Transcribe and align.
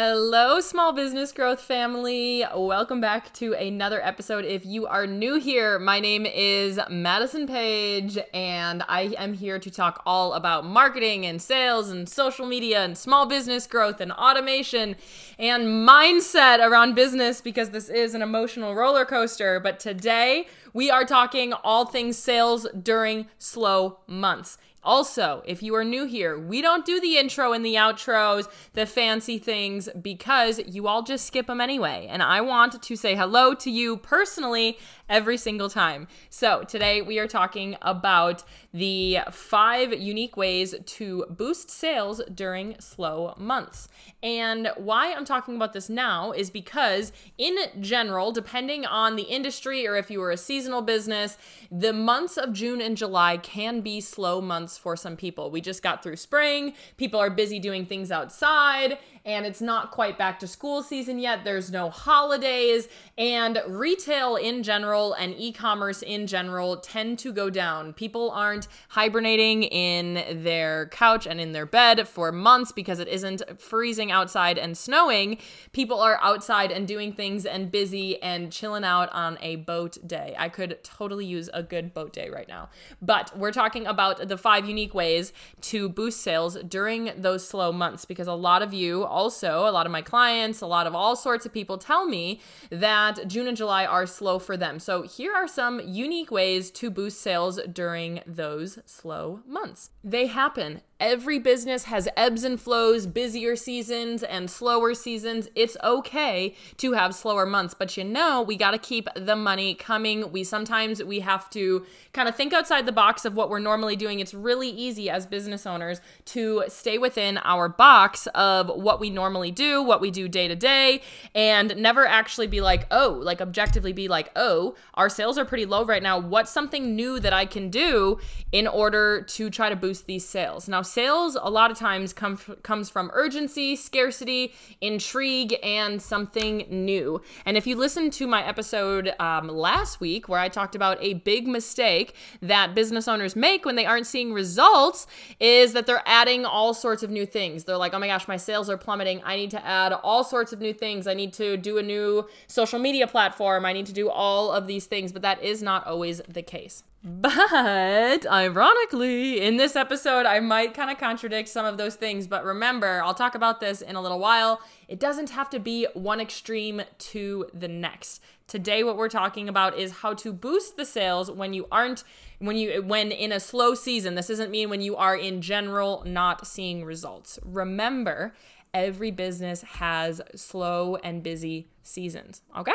Hello, 0.00 0.60
small 0.60 0.92
business 0.92 1.32
growth 1.32 1.60
family. 1.60 2.44
Welcome 2.54 3.00
back 3.00 3.32
to 3.32 3.54
another 3.54 4.00
episode. 4.00 4.44
If 4.44 4.64
you 4.64 4.86
are 4.86 5.08
new 5.08 5.40
here, 5.40 5.76
my 5.80 5.98
name 5.98 6.24
is 6.24 6.78
Madison 6.88 7.48
Page, 7.48 8.16
and 8.32 8.84
I 8.86 9.12
am 9.18 9.34
here 9.34 9.58
to 9.58 9.68
talk 9.72 10.00
all 10.06 10.34
about 10.34 10.64
marketing 10.64 11.26
and 11.26 11.42
sales 11.42 11.90
and 11.90 12.08
social 12.08 12.46
media 12.46 12.84
and 12.84 12.96
small 12.96 13.26
business 13.26 13.66
growth 13.66 14.00
and 14.00 14.12
automation 14.12 14.94
and 15.36 15.64
mindset 15.64 16.64
around 16.64 16.94
business 16.94 17.40
because 17.40 17.70
this 17.70 17.88
is 17.88 18.14
an 18.14 18.22
emotional 18.22 18.76
roller 18.76 19.04
coaster. 19.04 19.58
But 19.58 19.80
today 19.80 20.46
we 20.72 20.92
are 20.92 21.04
talking 21.04 21.52
all 21.52 21.86
things 21.86 22.16
sales 22.16 22.68
during 22.80 23.26
slow 23.36 23.98
months. 24.06 24.58
Also, 24.84 25.42
if 25.44 25.62
you 25.62 25.74
are 25.74 25.84
new 25.84 26.04
here, 26.06 26.38
we 26.38 26.62
don't 26.62 26.86
do 26.86 27.00
the 27.00 27.18
intro 27.18 27.52
and 27.52 27.64
the 27.64 27.74
outros, 27.74 28.48
the 28.74 28.86
fancy 28.86 29.38
things, 29.38 29.88
because 30.00 30.60
you 30.66 30.86
all 30.86 31.02
just 31.02 31.26
skip 31.26 31.48
them 31.48 31.60
anyway. 31.60 32.06
And 32.08 32.22
I 32.22 32.40
want 32.40 32.80
to 32.80 32.96
say 32.96 33.16
hello 33.16 33.54
to 33.54 33.70
you 33.70 33.96
personally 33.96 34.78
every 35.08 35.36
single 35.36 35.68
time. 35.68 36.08
So, 36.30 36.62
today 36.64 37.02
we 37.02 37.18
are 37.18 37.26
talking 37.26 37.76
about 37.82 38.44
the 38.72 39.18
five 39.30 39.92
unique 39.92 40.36
ways 40.36 40.74
to 40.84 41.24
boost 41.30 41.70
sales 41.70 42.20
during 42.32 42.76
slow 42.80 43.34
months. 43.38 43.88
And 44.22 44.70
why 44.76 45.12
I'm 45.12 45.24
talking 45.24 45.56
about 45.56 45.72
this 45.72 45.88
now 45.88 46.32
is 46.32 46.50
because, 46.50 47.12
in 47.38 47.56
general, 47.80 48.32
depending 48.32 48.84
on 48.84 49.16
the 49.16 49.22
industry 49.22 49.86
or 49.86 49.96
if 49.96 50.10
you 50.10 50.22
are 50.22 50.30
a 50.30 50.36
seasonal 50.36 50.82
business, 50.82 51.38
the 51.70 51.92
months 51.92 52.36
of 52.36 52.52
June 52.52 52.80
and 52.80 52.96
July 52.96 53.36
can 53.36 53.80
be 53.80 54.00
slow 54.00 54.40
months 54.40 54.76
for 54.76 54.96
some 54.96 55.16
people. 55.16 55.50
We 55.50 55.60
just 55.60 55.82
got 55.82 56.02
through 56.02 56.16
spring, 56.16 56.74
people 56.96 57.20
are 57.20 57.30
busy 57.30 57.58
doing 57.58 57.86
things 57.86 58.10
outside, 58.10 58.98
and 59.28 59.44
it's 59.44 59.60
not 59.60 59.90
quite 59.90 60.16
back 60.16 60.40
to 60.40 60.46
school 60.46 60.82
season 60.82 61.18
yet. 61.18 61.44
There's 61.44 61.70
no 61.70 61.90
holidays, 61.90 62.88
and 63.18 63.62
retail 63.66 64.36
in 64.36 64.62
general 64.62 65.12
and 65.12 65.34
e 65.36 65.52
commerce 65.52 66.00
in 66.00 66.26
general 66.26 66.78
tend 66.78 67.18
to 67.18 67.32
go 67.32 67.50
down. 67.50 67.92
People 67.92 68.30
aren't 68.30 68.68
hibernating 68.88 69.64
in 69.64 70.42
their 70.42 70.86
couch 70.86 71.26
and 71.26 71.40
in 71.40 71.52
their 71.52 71.66
bed 71.66 72.08
for 72.08 72.32
months 72.32 72.72
because 72.72 73.00
it 73.00 73.08
isn't 73.08 73.60
freezing 73.60 74.10
outside 74.10 74.56
and 74.56 74.78
snowing. 74.78 75.36
People 75.72 76.00
are 76.00 76.18
outside 76.22 76.72
and 76.72 76.88
doing 76.88 77.12
things 77.12 77.44
and 77.44 77.70
busy 77.70 78.20
and 78.22 78.50
chilling 78.50 78.84
out 78.84 79.12
on 79.12 79.36
a 79.42 79.56
boat 79.56 79.98
day. 80.06 80.34
I 80.38 80.48
could 80.48 80.82
totally 80.82 81.26
use 81.26 81.50
a 81.52 81.62
good 81.62 81.92
boat 81.92 82.14
day 82.14 82.30
right 82.30 82.48
now. 82.48 82.70
But 83.02 83.36
we're 83.36 83.52
talking 83.52 83.86
about 83.86 84.26
the 84.26 84.38
five 84.38 84.66
unique 84.66 84.94
ways 84.94 85.34
to 85.60 85.90
boost 85.90 86.22
sales 86.22 86.56
during 86.66 87.12
those 87.18 87.46
slow 87.46 87.72
months 87.72 88.06
because 88.06 88.26
a 88.26 88.32
lot 88.32 88.62
of 88.62 88.72
you 88.72 89.04
also, 89.18 89.68
a 89.68 89.72
lot 89.72 89.84
of 89.84 89.90
my 89.90 90.00
clients, 90.00 90.60
a 90.60 90.66
lot 90.66 90.86
of 90.86 90.94
all 90.94 91.16
sorts 91.16 91.44
of 91.44 91.52
people 91.52 91.76
tell 91.76 92.06
me 92.06 92.40
that 92.70 93.26
June 93.26 93.48
and 93.48 93.56
July 93.56 93.84
are 93.84 94.06
slow 94.06 94.38
for 94.38 94.56
them. 94.56 94.78
So 94.78 95.02
here 95.02 95.34
are 95.34 95.48
some 95.48 95.80
unique 95.84 96.30
ways 96.30 96.70
to 96.78 96.88
boost 96.88 97.20
sales 97.20 97.58
during 97.72 98.20
those 98.26 98.78
slow 98.86 99.40
months. 99.44 99.90
They 100.04 100.26
happen 100.26 100.82
Every 101.00 101.38
business 101.38 101.84
has 101.84 102.08
ebbs 102.16 102.42
and 102.42 102.60
flows, 102.60 103.06
busier 103.06 103.54
seasons 103.54 104.24
and 104.24 104.50
slower 104.50 104.94
seasons. 104.94 105.48
It's 105.54 105.76
okay 105.84 106.56
to 106.78 106.94
have 106.94 107.14
slower 107.14 107.46
months, 107.46 107.72
but 107.72 107.96
you 107.96 108.02
know, 108.02 108.42
we 108.42 108.56
got 108.56 108.72
to 108.72 108.78
keep 108.78 109.08
the 109.14 109.36
money 109.36 109.74
coming. 109.74 110.32
We 110.32 110.42
sometimes 110.42 111.00
we 111.04 111.20
have 111.20 111.48
to 111.50 111.86
kind 112.12 112.28
of 112.28 112.34
think 112.34 112.52
outside 112.52 112.84
the 112.84 112.90
box 112.90 113.24
of 113.24 113.36
what 113.36 113.48
we're 113.48 113.60
normally 113.60 113.94
doing. 113.94 114.18
It's 114.18 114.34
really 114.34 114.70
easy 114.70 115.08
as 115.08 115.24
business 115.24 115.66
owners 115.66 116.00
to 116.26 116.64
stay 116.66 116.98
within 116.98 117.38
our 117.44 117.68
box 117.68 118.26
of 118.34 118.68
what 118.68 118.98
we 118.98 119.08
normally 119.08 119.52
do, 119.52 119.80
what 119.80 120.00
we 120.00 120.10
do 120.10 120.26
day 120.26 120.48
to 120.48 120.56
day, 120.56 121.00
and 121.32 121.76
never 121.76 122.08
actually 122.08 122.48
be 122.48 122.60
like, 122.60 122.88
"Oh, 122.90 123.20
like 123.22 123.40
objectively 123.40 123.92
be 123.92 124.08
like, 124.08 124.32
"Oh, 124.34 124.74
our 124.94 125.08
sales 125.08 125.38
are 125.38 125.44
pretty 125.44 125.64
low 125.64 125.84
right 125.84 126.02
now. 126.02 126.18
What's 126.18 126.50
something 126.50 126.96
new 126.96 127.20
that 127.20 127.32
I 127.32 127.46
can 127.46 127.70
do 127.70 128.18
in 128.50 128.66
order 128.66 129.22
to 129.22 129.48
try 129.48 129.68
to 129.68 129.76
boost 129.76 130.08
these 130.08 130.28
sales?" 130.28 130.66
Now, 130.66 130.82
sales 130.88 131.36
a 131.40 131.50
lot 131.50 131.70
of 131.70 131.78
times 131.78 132.12
come 132.12 132.34
f- 132.34 132.62
comes 132.62 132.90
from 132.90 133.10
urgency, 133.14 133.76
scarcity, 133.76 134.54
intrigue, 134.80 135.56
and 135.62 136.00
something 136.00 136.66
new. 136.68 137.22
And 137.44 137.56
if 137.56 137.66
you 137.66 137.76
listen 137.76 138.10
to 138.12 138.26
my 138.26 138.44
episode 138.46 139.14
um, 139.18 139.48
last 139.48 140.00
week 140.00 140.28
where 140.28 140.40
I 140.40 140.48
talked 140.48 140.74
about 140.74 140.98
a 141.00 141.14
big 141.14 141.46
mistake 141.46 142.14
that 142.42 142.74
business 142.74 143.08
owners 143.08 143.36
make 143.36 143.64
when 143.64 143.76
they 143.76 143.86
aren't 143.86 144.06
seeing 144.06 144.32
results, 144.32 145.06
is 145.40 145.72
that 145.72 145.86
they're 145.86 146.02
adding 146.06 146.44
all 146.44 146.74
sorts 146.74 147.02
of 147.02 147.10
new 147.10 147.26
things. 147.26 147.64
They're 147.64 147.76
like, 147.76 147.94
oh 147.94 147.98
my 147.98 148.06
gosh, 148.06 148.26
my 148.28 148.36
sales 148.36 148.68
are 148.70 148.76
plummeting. 148.76 149.22
I 149.24 149.36
need 149.36 149.50
to 149.52 149.64
add 149.64 149.92
all 149.92 150.24
sorts 150.24 150.52
of 150.52 150.60
new 150.60 150.72
things. 150.72 151.06
I 151.06 151.14
need 151.14 151.32
to 151.34 151.56
do 151.56 151.78
a 151.78 151.82
new 151.82 152.28
social 152.46 152.78
media 152.78 153.06
platform. 153.06 153.64
I 153.64 153.72
need 153.72 153.86
to 153.86 153.92
do 153.92 154.08
all 154.08 154.50
of 154.50 154.66
these 154.66 154.86
things, 154.86 155.12
but 155.12 155.22
that 155.22 155.42
is 155.42 155.62
not 155.62 155.86
always 155.86 156.20
the 156.28 156.42
case. 156.42 156.82
But 157.04 158.26
ironically, 158.26 159.40
in 159.40 159.56
this 159.56 159.76
episode, 159.76 160.26
I 160.26 160.40
might 160.40 160.74
kind 160.74 160.90
of 160.90 160.98
contradict 160.98 161.48
some 161.48 161.64
of 161.64 161.78
those 161.78 161.94
things. 161.94 162.26
But 162.26 162.44
remember, 162.44 163.00
I'll 163.04 163.14
talk 163.14 163.36
about 163.36 163.60
this 163.60 163.80
in 163.80 163.94
a 163.94 164.02
little 164.02 164.18
while. 164.18 164.60
It 164.88 164.98
doesn't 164.98 165.30
have 165.30 165.48
to 165.50 165.60
be 165.60 165.86
one 165.94 166.20
extreme 166.20 166.82
to 166.98 167.46
the 167.54 167.68
next. 167.68 168.20
Today, 168.48 168.82
what 168.82 168.96
we're 168.96 169.08
talking 169.08 169.48
about 169.48 169.78
is 169.78 169.98
how 169.98 170.14
to 170.14 170.32
boost 170.32 170.76
the 170.76 170.84
sales 170.84 171.30
when 171.30 171.52
you 171.52 171.68
aren't, 171.70 172.02
when 172.38 172.56
you, 172.56 172.82
when 172.82 173.12
in 173.12 173.30
a 173.30 173.38
slow 173.38 173.74
season. 173.74 174.14
This 174.14 174.28
doesn't 174.28 174.50
mean 174.50 174.68
when 174.68 174.80
you 174.80 174.96
are 174.96 175.14
in 175.14 175.40
general 175.40 176.02
not 176.04 176.46
seeing 176.46 176.84
results. 176.84 177.38
Remember, 177.44 178.34
every 178.78 179.10
business 179.10 179.62
has 179.62 180.20
slow 180.34 180.96
and 180.96 181.22
busy 181.22 181.68
seasons. 181.82 182.42
Okay. 182.56 182.72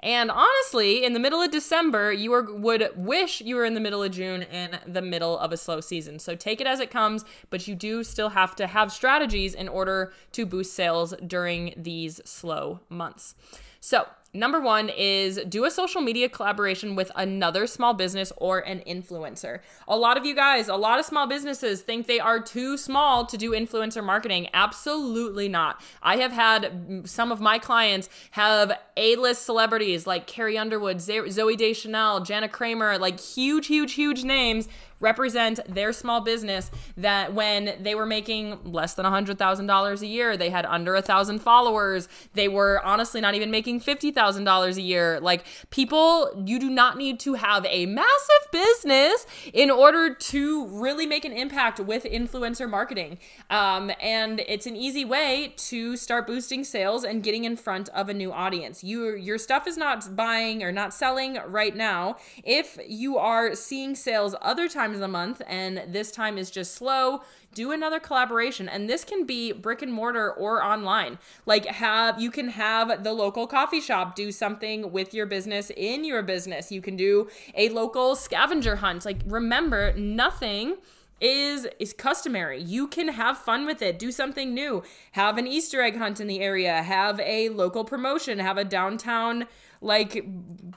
And 0.00 0.30
honestly, 0.30 1.04
in 1.04 1.14
the 1.14 1.18
middle 1.18 1.40
of 1.40 1.50
December, 1.50 2.12
you 2.12 2.32
are, 2.34 2.52
would 2.52 2.90
wish 2.94 3.40
you 3.40 3.56
were 3.56 3.64
in 3.64 3.74
the 3.74 3.80
middle 3.80 4.02
of 4.02 4.12
June 4.12 4.42
in 4.42 4.78
the 4.86 5.00
middle 5.00 5.38
of 5.38 5.52
a 5.52 5.56
slow 5.56 5.80
season. 5.80 6.18
So 6.18 6.34
take 6.34 6.60
it 6.60 6.66
as 6.66 6.80
it 6.80 6.90
comes, 6.90 7.24
but 7.48 7.66
you 7.66 7.74
do 7.74 8.04
still 8.04 8.30
have 8.30 8.54
to 8.56 8.66
have 8.66 8.92
strategies 8.92 9.54
in 9.54 9.68
order 9.68 10.12
to 10.32 10.44
boost 10.44 10.74
sales 10.74 11.14
during 11.26 11.72
these 11.76 12.20
slow 12.24 12.80
months. 12.88 13.34
So 13.80 14.06
Number 14.36 14.60
one 14.60 14.90
is 14.90 15.40
do 15.48 15.64
a 15.64 15.70
social 15.70 16.00
media 16.00 16.28
collaboration 16.28 16.94
with 16.94 17.10
another 17.16 17.66
small 17.66 17.94
business 17.94 18.32
or 18.36 18.58
an 18.58 18.82
influencer. 18.86 19.60
A 19.88 19.96
lot 19.96 20.18
of 20.18 20.26
you 20.26 20.34
guys, 20.34 20.68
a 20.68 20.76
lot 20.76 20.98
of 20.98 21.06
small 21.06 21.26
businesses 21.26 21.80
think 21.80 22.06
they 22.06 22.20
are 22.20 22.38
too 22.40 22.76
small 22.76 23.24
to 23.26 23.36
do 23.38 23.52
influencer 23.52 24.04
marketing. 24.04 24.48
Absolutely 24.52 25.48
not. 25.48 25.80
I 26.02 26.18
have 26.18 26.32
had 26.32 26.64
mm, 26.64 27.08
some 27.08 27.32
of 27.32 27.40
my 27.40 27.58
clients 27.58 28.10
have 28.32 28.72
A 28.96 29.16
list 29.16 29.46
celebrities 29.46 30.06
like 30.06 30.26
Carrie 30.26 30.58
Underwood, 30.58 30.98
Zooey 30.98 31.56
Deschanel, 31.56 32.20
Jana 32.20 32.48
Kramer, 32.48 32.98
like 32.98 33.18
huge, 33.18 33.66
huge, 33.68 33.94
huge 33.94 34.22
names 34.22 34.68
represent 35.00 35.60
their 35.72 35.92
small 35.92 36.20
business 36.20 36.70
that 36.96 37.34
when 37.34 37.74
they 37.80 37.94
were 37.94 38.06
making 38.06 38.58
less 38.64 38.94
than 38.94 39.04
$100,000 39.04 40.00
a 40.00 40.06
year, 40.06 40.36
they 40.36 40.50
had 40.50 40.64
under 40.66 40.94
a 40.94 41.02
thousand 41.02 41.40
followers, 41.40 42.08
they 42.34 42.48
were 42.48 42.80
honestly 42.84 43.20
not 43.20 43.34
even 43.34 43.50
making 43.50 43.80
$50,000 43.80 44.76
a 44.76 44.80
year. 44.80 45.20
Like 45.20 45.44
people, 45.70 46.30
you 46.46 46.58
do 46.58 46.70
not 46.70 46.96
need 46.96 47.20
to 47.20 47.34
have 47.34 47.66
a 47.66 47.86
massive 47.86 48.50
business 48.52 49.26
in 49.52 49.70
order 49.70 50.14
to 50.14 50.66
really 50.68 51.06
make 51.06 51.24
an 51.24 51.32
impact 51.32 51.78
with 51.80 52.04
influencer 52.04 52.68
marketing. 52.68 53.18
Um, 53.50 53.90
and 54.00 54.40
it's 54.48 54.66
an 54.66 54.76
easy 54.76 55.04
way 55.04 55.54
to 55.56 55.96
start 55.96 56.26
boosting 56.26 56.64
sales 56.64 57.04
and 57.04 57.22
getting 57.22 57.44
in 57.44 57.56
front 57.56 57.88
of 57.90 58.08
a 58.08 58.14
new 58.14 58.32
audience. 58.32 58.82
You, 58.82 59.14
your 59.14 59.38
stuff 59.38 59.66
is 59.66 59.76
not 59.76 60.16
buying 60.16 60.62
or 60.62 60.72
not 60.72 60.94
selling 60.94 61.38
right 61.46 61.76
now. 61.76 62.16
If 62.44 62.78
you 62.86 63.18
are 63.18 63.54
seeing 63.54 63.94
sales 63.94 64.34
other 64.40 64.68
times 64.68 64.85
times 64.86 65.00
a 65.00 65.08
month 65.08 65.42
and 65.48 65.82
this 65.88 66.12
time 66.12 66.38
is 66.38 66.48
just 66.48 66.74
slow, 66.74 67.22
do 67.54 67.72
another 67.72 67.98
collaboration. 67.98 68.68
And 68.68 68.88
this 68.88 69.04
can 69.04 69.26
be 69.26 69.50
brick 69.50 69.82
and 69.82 69.92
mortar 69.92 70.30
or 70.30 70.62
online. 70.62 71.18
Like 71.44 71.66
have 71.66 72.20
you 72.20 72.30
can 72.30 72.48
have 72.50 73.02
the 73.02 73.12
local 73.12 73.48
coffee 73.48 73.80
shop 73.80 74.14
do 74.14 74.30
something 74.30 74.92
with 74.92 75.12
your 75.12 75.26
business 75.26 75.70
in 75.76 76.04
your 76.04 76.22
business. 76.22 76.70
You 76.70 76.80
can 76.80 76.96
do 76.96 77.28
a 77.56 77.68
local 77.70 78.14
scavenger 78.14 78.76
hunt. 78.76 79.04
Like 79.04 79.18
remember, 79.26 79.92
nothing 79.96 80.76
is 81.20 81.66
is 81.80 81.92
customary. 81.92 82.60
You 82.60 82.86
can 82.86 83.08
have 83.08 83.38
fun 83.38 83.66
with 83.66 83.82
it. 83.82 83.98
Do 83.98 84.12
something 84.12 84.54
new. 84.54 84.82
Have 85.12 85.38
an 85.38 85.46
Easter 85.46 85.80
egg 85.80 85.96
hunt 85.96 86.20
in 86.20 86.26
the 86.26 86.40
area. 86.40 86.82
Have 86.82 87.18
a 87.20 87.48
local 87.48 87.84
promotion. 87.84 88.38
Have 88.38 88.58
a 88.58 88.64
downtown 88.64 89.46
like 89.86 90.24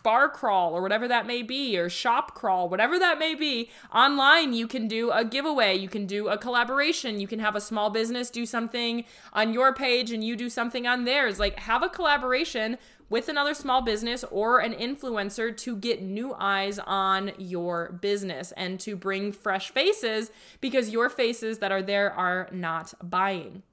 bar 0.04 0.30
crawl 0.30 0.74
or 0.74 0.82
whatever 0.82 1.08
that 1.08 1.26
may 1.26 1.42
be, 1.42 1.78
or 1.78 1.90
shop 1.90 2.34
crawl, 2.34 2.70
whatever 2.70 2.98
that 3.00 3.20
may 3.20 3.36
be. 3.36 3.70
Online, 3.94 4.54
you 4.54 4.68
can 4.68 4.88
do 4.88 5.12
a 5.12 5.26
giveaway, 5.26 5.76
you 5.76 5.90
can 5.90 6.06
do 6.06 6.30
a 6.30 6.38
collaboration, 6.38 7.20
you 7.20 7.28
can 7.28 7.40
have 7.40 7.56
a 7.56 7.62
small 7.62 7.90
business 7.90 8.30
do 8.30 8.46
something 8.46 9.04
on 9.34 9.54
your 9.54 9.74
page 9.74 10.12
and 10.12 10.24
you 10.24 10.36
do 10.36 10.50
something 10.50 10.88
on 10.88 11.04
theirs. 11.04 11.40
Like, 11.40 11.60
have 11.60 11.84
a 11.84 11.90
collaboration 11.90 12.78
with 13.10 13.28
another 13.28 13.54
small 13.54 13.82
business 13.82 14.24
or 14.32 14.60
an 14.60 14.74
influencer 14.74 15.56
to 15.58 15.76
get 15.76 16.02
new 16.02 16.36
eyes 16.40 16.80
on 16.80 17.32
your 17.38 17.98
business 18.02 18.54
and 18.56 18.80
to 18.80 18.96
bring 18.96 19.32
fresh 19.32 19.72
faces 19.72 20.32
because 20.62 20.92
your 20.92 21.10
faces 21.10 21.58
that 21.58 21.72
are 21.72 21.82
there 21.82 22.12
are 22.12 22.48
not 22.52 22.94
buying. 23.02 23.64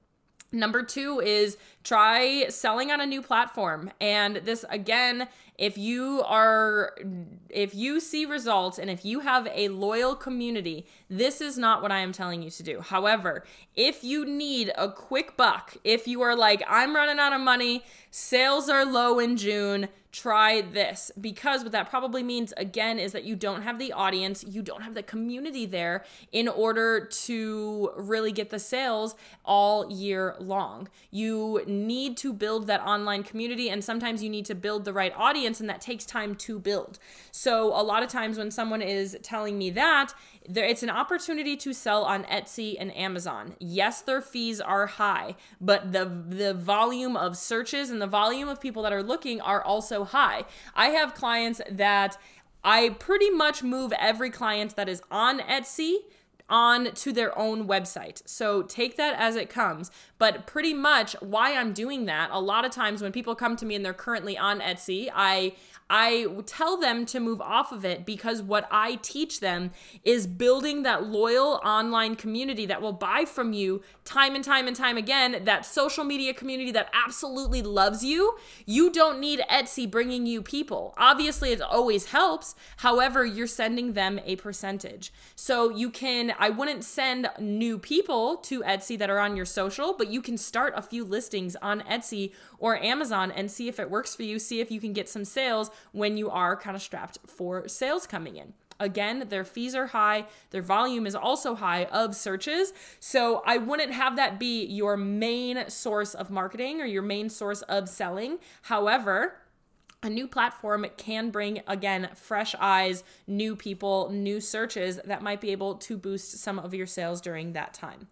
Number 0.51 0.81
two 0.81 1.19
is 1.19 1.57
try 1.83 2.47
selling 2.47 2.91
on 2.91 3.01
a 3.01 3.05
new 3.05 3.21
platform. 3.21 3.91
And 3.99 4.37
this, 4.37 4.63
again, 4.69 5.27
if 5.57 5.77
you 5.77 6.23
are, 6.25 6.95
if 7.49 7.73
you 7.75 7.99
see 7.99 8.25
results 8.25 8.77
and 8.77 8.89
if 8.89 9.03
you 9.03 9.21
have 9.21 9.47
a 9.51 9.67
loyal 9.69 10.15
community, 10.15 10.85
this 11.09 11.41
is 11.41 11.57
not 11.57 11.81
what 11.81 11.91
I 11.91 11.99
am 11.99 12.11
telling 12.11 12.43
you 12.43 12.49
to 12.51 12.63
do. 12.63 12.79
However, 12.79 13.43
if 13.75 14.03
you 14.03 14.25
need 14.25 14.71
a 14.77 14.89
quick 14.89 15.35
buck, 15.35 15.75
if 15.83 16.07
you 16.07 16.21
are 16.21 16.35
like, 16.35 16.63
I'm 16.67 16.95
running 16.95 17.19
out 17.19 17.33
of 17.33 17.41
money, 17.41 17.83
sales 18.11 18.69
are 18.69 18.85
low 18.85 19.19
in 19.19 19.35
June, 19.35 19.89
try 20.17 20.61
this 20.61 21.11
because 21.21 21.61
what 21.63 21.71
that 21.71 21.89
probably 21.89 22.23
means 22.23 22.53
again 22.57 22.97
is 22.97 23.11
that 23.11 23.23
you 23.23 23.35
don't 23.35 23.61
have 23.61 23.77
the 23.77 23.93
audience, 23.93 24.43
you 24.47 24.61
don't 24.61 24.81
have 24.81 24.95
the 24.95 25.03
community 25.03 25.65
there 25.65 26.03
in 26.31 26.47
order 26.47 27.05
to 27.05 27.91
really 27.95 28.31
get 28.31 28.49
the 28.49 28.57
sales 28.57 29.15
all 29.45 29.91
year 29.91 30.35
long. 30.39 30.89
You 31.11 31.61
need 31.67 32.17
to 32.17 32.33
build 32.33 32.65
that 32.67 32.81
online 32.81 33.23
community 33.23 33.69
and 33.69 33.83
sometimes 33.83 34.23
you 34.23 34.29
need 34.29 34.45
to 34.45 34.55
build 34.55 34.85
the 34.85 34.93
right 34.93 35.13
audience 35.15 35.59
and 35.59 35.69
that 35.69 35.81
takes 35.81 36.05
time 36.05 36.35
to 36.35 36.59
build. 36.59 36.97
So 37.31 37.67
a 37.67 37.83
lot 37.83 38.01
of 38.01 38.09
times 38.09 38.37
when 38.37 38.49
someone 38.49 38.81
is 38.81 39.17
telling 39.21 39.57
me 39.57 39.69
that, 39.71 40.13
there, 40.49 40.65
it's 40.65 40.83
an 40.83 40.89
opportunity 40.89 41.57
to 41.57 41.73
sell 41.73 42.03
on 42.03 42.23
Etsy 42.23 42.77
and 42.79 42.95
Amazon. 42.95 43.55
Yes, 43.59 44.01
their 44.01 44.21
fees 44.21 44.61
are 44.61 44.87
high, 44.87 45.35
but 45.59 45.91
the 45.91 46.05
the 46.05 46.53
volume 46.53 47.17
of 47.17 47.35
searches 47.37 47.89
and 47.89 48.01
the 48.01 48.07
volume 48.07 48.47
of 48.47 48.61
people 48.61 48.81
that 48.83 48.93
are 48.93 49.03
looking 49.03 49.41
are 49.41 49.61
also 49.61 50.05
high. 50.07 50.45
I 50.75 50.87
have 50.87 51.13
clients 51.13 51.61
that 51.69 52.17
I 52.63 52.89
pretty 52.89 53.29
much 53.29 53.63
move 53.63 53.93
every 53.93 54.29
client 54.29 54.75
that 54.75 54.89
is 54.89 55.01
on 55.09 55.39
Etsy 55.39 55.97
on 56.49 56.93
to 56.93 57.11
their 57.11 57.37
own 57.37 57.67
website. 57.67 58.21
So 58.25 58.61
take 58.61 58.95
that 58.97 59.15
as 59.19 59.35
it 59.35 59.49
comes. 59.49 59.91
But 60.17 60.47
pretty 60.47 60.73
much 60.73 61.13
why 61.19 61.53
I'm 61.55 61.73
doing 61.73 62.05
that, 62.05 62.29
a 62.31 62.39
lot 62.39 62.65
of 62.65 62.71
times 62.71 63.01
when 63.01 63.11
people 63.11 63.35
come 63.35 63.55
to 63.57 63.65
me 63.65 63.75
and 63.75 63.85
they're 63.85 63.93
currently 63.93 64.37
on 64.37 64.59
Etsy, 64.59 65.09
I 65.13 65.55
I 65.89 66.27
tell 66.45 66.77
them 66.77 67.05
to 67.07 67.19
move 67.19 67.39
off 67.39 67.71
of 67.71 67.85
it 67.85 68.05
because 68.05 68.41
what 68.41 68.67
I 68.71 68.95
teach 69.01 69.39
them 69.39 69.71
is 70.03 70.27
building 70.27 70.83
that 70.83 71.05
loyal 71.05 71.61
online 71.63 72.15
community 72.15 72.65
that 72.65 72.81
will 72.81 72.93
buy 72.93 73.23
from 73.25 73.53
you 73.53 73.81
time 74.03 74.35
and 74.35 74.43
time 74.43 74.67
and 74.67 74.75
time 74.75 74.97
again, 74.97 75.43
that 75.45 75.65
social 75.65 76.03
media 76.03 76.33
community 76.33 76.71
that 76.71 76.89
absolutely 76.93 77.61
loves 77.61 78.03
you. 78.03 78.35
You 78.65 78.91
don't 78.91 79.19
need 79.19 79.41
Etsy 79.49 79.89
bringing 79.89 80.25
you 80.25 80.41
people. 80.41 80.93
Obviously, 80.97 81.51
it 81.51 81.61
always 81.61 82.07
helps. 82.07 82.55
However, 82.77 83.25
you're 83.25 83.47
sending 83.47 83.93
them 83.93 84.19
a 84.25 84.35
percentage. 84.35 85.13
So 85.35 85.69
you 85.69 85.89
can, 85.89 86.33
I 86.37 86.49
wouldn't 86.49 86.83
send 86.83 87.29
new 87.39 87.79
people 87.79 88.37
to 88.37 88.61
Etsy 88.63 88.97
that 88.97 89.09
are 89.09 89.19
on 89.19 89.37
your 89.37 89.45
social, 89.45 89.95
but 89.97 90.09
you 90.09 90.21
can 90.21 90.37
start 90.37 90.73
a 90.75 90.81
few 90.81 91.05
listings 91.05 91.55
on 91.61 91.81
Etsy 91.81 92.33
or 92.59 92.81
Amazon 92.83 93.31
and 93.31 93.49
see 93.49 93.67
if 93.69 93.79
it 93.79 93.89
works 93.89 94.15
for 94.15 94.23
you, 94.23 94.37
see 94.37 94.59
if 94.59 94.69
you 94.69 94.81
can 94.81 94.91
get 94.91 95.07
some 95.07 95.23
sales 95.23 95.71
when 95.91 96.17
you 96.17 96.29
are 96.29 96.55
kind 96.55 96.75
of 96.75 96.81
strapped 96.81 97.17
for 97.27 97.67
sales 97.67 98.07
coming 98.07 98.35
in. 98.37 98.53
Again, 98.79 99.25
their 99.29 99.43
fees 99.43 99.73
are 99.73 99.87
high, 99.87 100.27
their 100.51 100.61
volume 100.61 101.07
is 101.07 101.15
also 101.15 101.55
high 101.55 101.85
of 101.85 102.15
searches. 102.15 102.73
So 102.99 103.41
I 103.45 103.57
wouldn't 103.57 103.91
have 103.91 104.15
that 104.17 104.39
be 104.39 104.65
your 104.65 104.95
main 104.97 105.69
source 105.69 106.13
of 106.13 106.29
marketing 106.29 106.79
or 106.81 106.85
your 106.85 107.01
main 107.01 107.29
source 107.29 107.63
of 107.63 107.89
selling. 107.89 108.37
However, 108.63 109.39
a 110.03 110.09
new 110.09 110.27
platform 110.27 110.85
can 110.95 111.31
bring 111.31 111.61
again 111.67 112.09
fresh 112.13 112.53
eyes, 112.59 113.03
new 113.25 113.55
people, 113.55 114.09
new 114.11 114.39
searches 114.39 114.99
that 115.05 115.23
might 115.23 115.41
be 115.41 115.51
able 115.51 115.75
to 115.75 115.97
boost 115.97 116.37
some 116.37 116.59
of 116.59 116.73
your 116.75 116.85
sales 116.85 117.19
during 117.19 117.53
that 117.53 117.73
time. 117.73 118.07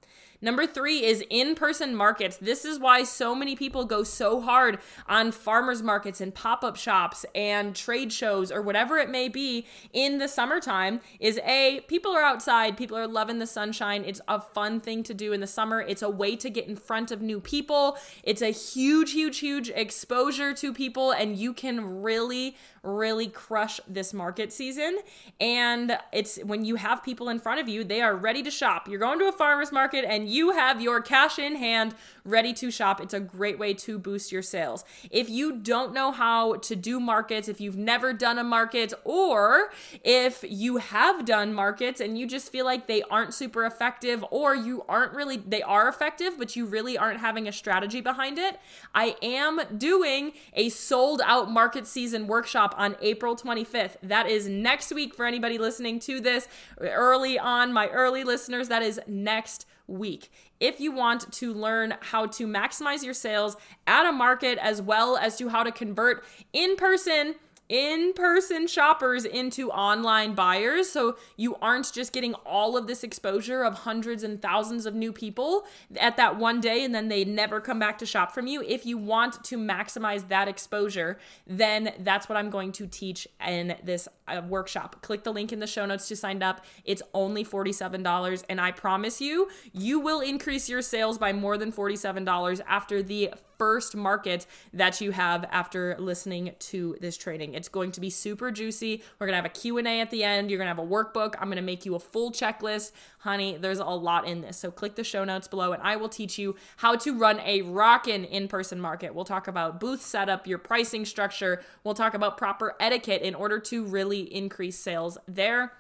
Number 0.46 0.68
three 0.68 1.04
is 1.04 1.24
in 1.32 1.56
person 1.56 1.96
markets. 1.96 2.38
This 2.38 2.66
is 2.66 2.78
why 2.78 3.04
so 3.04 3.34
many 3.34 3.56
people 3.56 3.84
go 3.84 4.04
so 4.04 4.40
hard 4.40 4.78
on 5.08 5.32
farmers 5.32 5.82
markets 5.82 6.22
and 6.22 6.36
pop 6.36 6.64
up 6.64 6.76
shops 6.76 7.26
and 7.34 7.76
trade 7.76 8.14
shows 8.14 8.52
or 8.52 8.62
whatever 8.62 9.00
it 9.00 9.10
may 9.10 9.28
be 9.28 9.66
in 9.92 10.20
the 10.20 10.28
summertime. 10.28 11.02
Is 11.20 11.40
A, 11.40 11.82
people 11.88 12.12
are 12.12 12.22
outside, 12.22 12.78
people 12.78 12.96
are 12.96 13.08
loving 13.08 13.40
the 13.40 13.48
sunshine. 13.48 14.04
It's 14.06 14.22
a 14.28 14.40
fun 14.40 14.80
thing 14.80 15.02
to 15.06 15.16
do 15.16 15.34
in 15.34 15.40
the 15.40 15.48
summer. 15.48 15.82
It's 15.82 16.04
a 16.04 16.12
way 16.12 16.36
to 16.36 16.50
get 16.52 16.68
in 16.68 16.76
front 16.76 17.10
of 17.10 17.24
new 17.24 17.40
people. 17.40 17.98
It's 18.22 18.44
a 18.44 18.52
huge, 18.52 19.14
huge, 19.14 19.40
huge 19.40 19.70
exposure 19.70 20.54
to 20.54 20.72
people, 20.72 21.10
and 21.10 21.36
you 21.36 21.54
can 21.54 22.04
really 22.04 22.56
really 22.86 23.28
crush 23.28 23.80
this 23.88 24.14
market 24.14 24.54
season. 24.54 25.00
And 25.40 25.98
it's 26.14 26.38
when 26.44 26.64
you 26.64 26.76
have 26.76 27.04
people 27.04 27.30
in 27.30 27.40
front 27.40 27.60
of 27.60 27.68
you, 27.68 27.84
they 27.84 28.02
are 28.02 28.16
ready 28.16 28.44
to 28.44 28.52
shop. 28.52 28.88
You're 28.88 29.00
going 29.00 29.20
to 29.20 29.26
a 29.26 29.32
farmer's 29.32 29.72
market 29.72 30.06
and 30.06 30.30
you 30.30 30.35
have 30.52 30.82
your 30.82 31.02
cash 31.02 31.40
in 31.40 31.56
hand 31.56 31.96
ready 32.26 32.54
to 32.54 32.72
shop. 32.72 33.00
It's 33.00 33.14
a 33.14 33.20
great 33.20 33.60
way 33.60 33.74
to 33.76 34.00
boost 34.00 34.32
your 34.32 34.42
sales. 34.42 34.84
If 35.12 35.30
you 35.30 35.58
don't 35.58 35.94
know 35.94 36.12
how 36.12 36.56
to 36.56 36.76
do 36.76 37.00
markets, 37.00 37.48
if 37.48 37.62
you've 37.62 37.78
never 37.78 38.14
done 38.14 38.40
a 38.40 38.44
market, 38.44 38.94
or 39.04 39.70
if 40.04 40.44
you 40.48 40.78
have 40.78 41.24
done 41.26 41.54
markets 41.54 42.02
and 42.02 42.18
you 42.18 42.26
just 42.26 42.52
feel 42.52 42.66
like 42.66 42.88
they 42.88 43.04
aren't 43.04 43.34
super 43.34 43.66
effective, 43.66 44.26
or 44.32 44.56
you 44.56 44.84
aren't 44.90 45.14
really, 45.14 45.38
they 45.38 45.62
are 45.62 45.88
effective, 45.88 46.38
but 46.38 46.56
you 46.56 46.66
really 46.66 46.98
aren't 46.98 47.20
having 47.20 47.48
a 47.48 47.52
strategy 47.52 48.02
behind 48.02 48.38
it, 48.40 48.60
I 48.94 49.16
am 49.22 49.62
doing 49.78 50.34
a 50.54 50.70
sold 50.70 51.22
out 51.24 51.52
market 51.52 51.86
season 51.86 52.28
workshop 52.28 52.74
on 52.78 52.96
April 53.02 53.36
25th. 53.36 53.98
That 54.02 54.28
is 54.28 54.48
next 54.48 54.92
week 54.92 55.14
for 55.14 55.26
anybody 55.26 55.58
listening 55.58 56.00
to 56.02 56.20
this 56.20 56.48
early 56.80 57.38
on, 57.38 57.72
my 57.72 57.88
early 57.90 58.24
listeners. 58.24 58.68
That 58.68 58.82
is 58.82 59.00
next 59.08 59.68
week. 59.88 60.32
If 60.60 60.80
you 60.80 60.92
want 60.92 61.32
to 61.34 61.54
learn 61.54 61.96
how 62.02 62.28
to 62.28 62.48
maximize 62.48 63.04
your 63.04 63.14
sales 63.14 63.58
at 63.88 64.08
a 64.08 64.12
market 64.12 64.58
as 64.60 64.82
well 64.82 65.18
as 65.18 65.38
to 65.38 65.50
how 65.50 65.64
to 65.64 65.72
convert 65.72 66.24
in 66.54 66.76
person 66.76 67.36
in 67.70 68.14
person 68.14 68.68
shoppers 68.68 69.26
into 69.26 69.72
online 69.72 70.34
buyers. 70.34 70.90
So 70.90 71.18
you 71.36 71.56
aren't 71.56 71.92
just 71.92 72.14
getting 72.14 72.34
all 72.46 72.78
of 72.78 72.88
this 72.88 73.04
exposure 73.04 73.64
of 73.64 73.80
hundreds 73.80 74.24
and 74.24 74.42
thousands 74.42 74.86
of 74.86 74.94
new 74.94 75.12
people 75.12 75.66
at 75.98 76.18
that 76.18 76.38
one 76.38 76.62
day 76.62 76.84
and 76.84 76.94
then 76.94 77.08
they 77.08 77.26
never 77.26 77.60
come 77.60 77.80
back 77.80 77.98
to 78.00 78.06
shop 78.06 78.34
from 78.34 78.48
you. 78.48 78.62
If 78.62 78.86
you 78.86 78.98
want 78.98 79.44
to 79.46 79.58
maximize 79.58 80.28
that 80.28 80.48
exposure, 80.48 81.18
then 81.48 81.94
that's 82.00 82.30
what 82.30 82.38
I'm 82.38 82.50
going 82.50 82.72
to 82.74 82.88
teach 82.88 83.28
in 83.46 83.76
this 83.84 84.08
uh, 84.28 84.42
workshop. 84.48 85.02
Click 85.02 85.24
the 85.24 85.34
link 85.34 85.52
in 85.52 85.60
the 85.60 85.68
show 85.68 85.86
notes 85.86 86.08
to 86.08 86.16
sign 86.16 86.42
up. 86.44 86.64
It's 86.84 87.02
only 87.14 87.44
$47. 87.44 88.44
And 88.50 88.62
I 88.62 88.72
promise 88.72 89.22
you, 89.22 89.50
you 89.74 90.00
will 90.00 90.22
increase 90.22 90.70
your 90.70 90.82
sales 90.82 91.18
by 91.18 91.34
more 91.34 91.58
than 91.58 91.72
$47 91.72 92.62
after 92.68 93.02
the 93.02 93.32
first 93.58 93.96
market 93.96 94.46
that 94.74 95.02
you 95.02 95.12
have 95.12 95.46
after 95.52 95.96
listening 96.00 96.54
to 96.60 96.98
this 97.02 97.18
training. 97.18 97.54
It's 97.54 97.70
going 97.70 97.92
to 97.94 98.02
be 98.02 98.10
super 98.10 98.52
juicy. 98.52 99.04
We're 99.20 99.28
going 99.28 99.34
to 99.34 99.38
have 99.38 99.46
a 99.46 99.50
Q&A 99.50 100.02
at 100.02 100.12
the 100.12 100.24
end. 100.24 100.50
You're 100.50 100.58
going 100.58 100.74
to 100.74 100.76
have 100.76 100.80
a 100.80 100.90
workbook. 100.90 101.36
I'm 101.40 101.48
going 101.48 101.58
to 101.58 101.62
make 101.62 101.86
you 101.86 101.96
a 101.96 102.00
full 102.00 102.32
checklist. 102.32 102.92
Honey, 103.20 103.58
there's 103.58 103.80
a 103.80 103.86
lot 103.86 104.28
in 104.28 104.42
this. 104.42 104.58
So 104.58 104.72
click 104.72 104.96
the 104.96 105.04
show 105.04 105.24
notes 105.24 105.48
below 105.48 105.74
and 105.74 105.82
I 105.82 105.96
will 105.96 106.10
teach 106.10 106.38
you 106.38 106.56
how 106.78 106.96
to 106.98 107.18
run 107.18 107.40
a 107.42 107.62
rockin' 107.62 108.26
in-person 108.26 108.80
market. 108.80 109.14
We'll 109.16 109.26
talk 109.26 109.48
about 109.48 109.80
booth 109.80 110.02
setup, 110.02 110.48
your 110.48 110.58
pricing 110.58 111.06
structure. 111.06 111.64
We'll 111.84 111.96
talk 111.96 112.14
about 112.14 112.38
proper 112.38 112.76
etiquette 112.80 113.22
in 113.22 113.36
order 113.36 113.60
to 113.60 113.86
really 113.86 114.22
increase 114.34 114.78
sales 114.78 115.18
there 115.28 115.74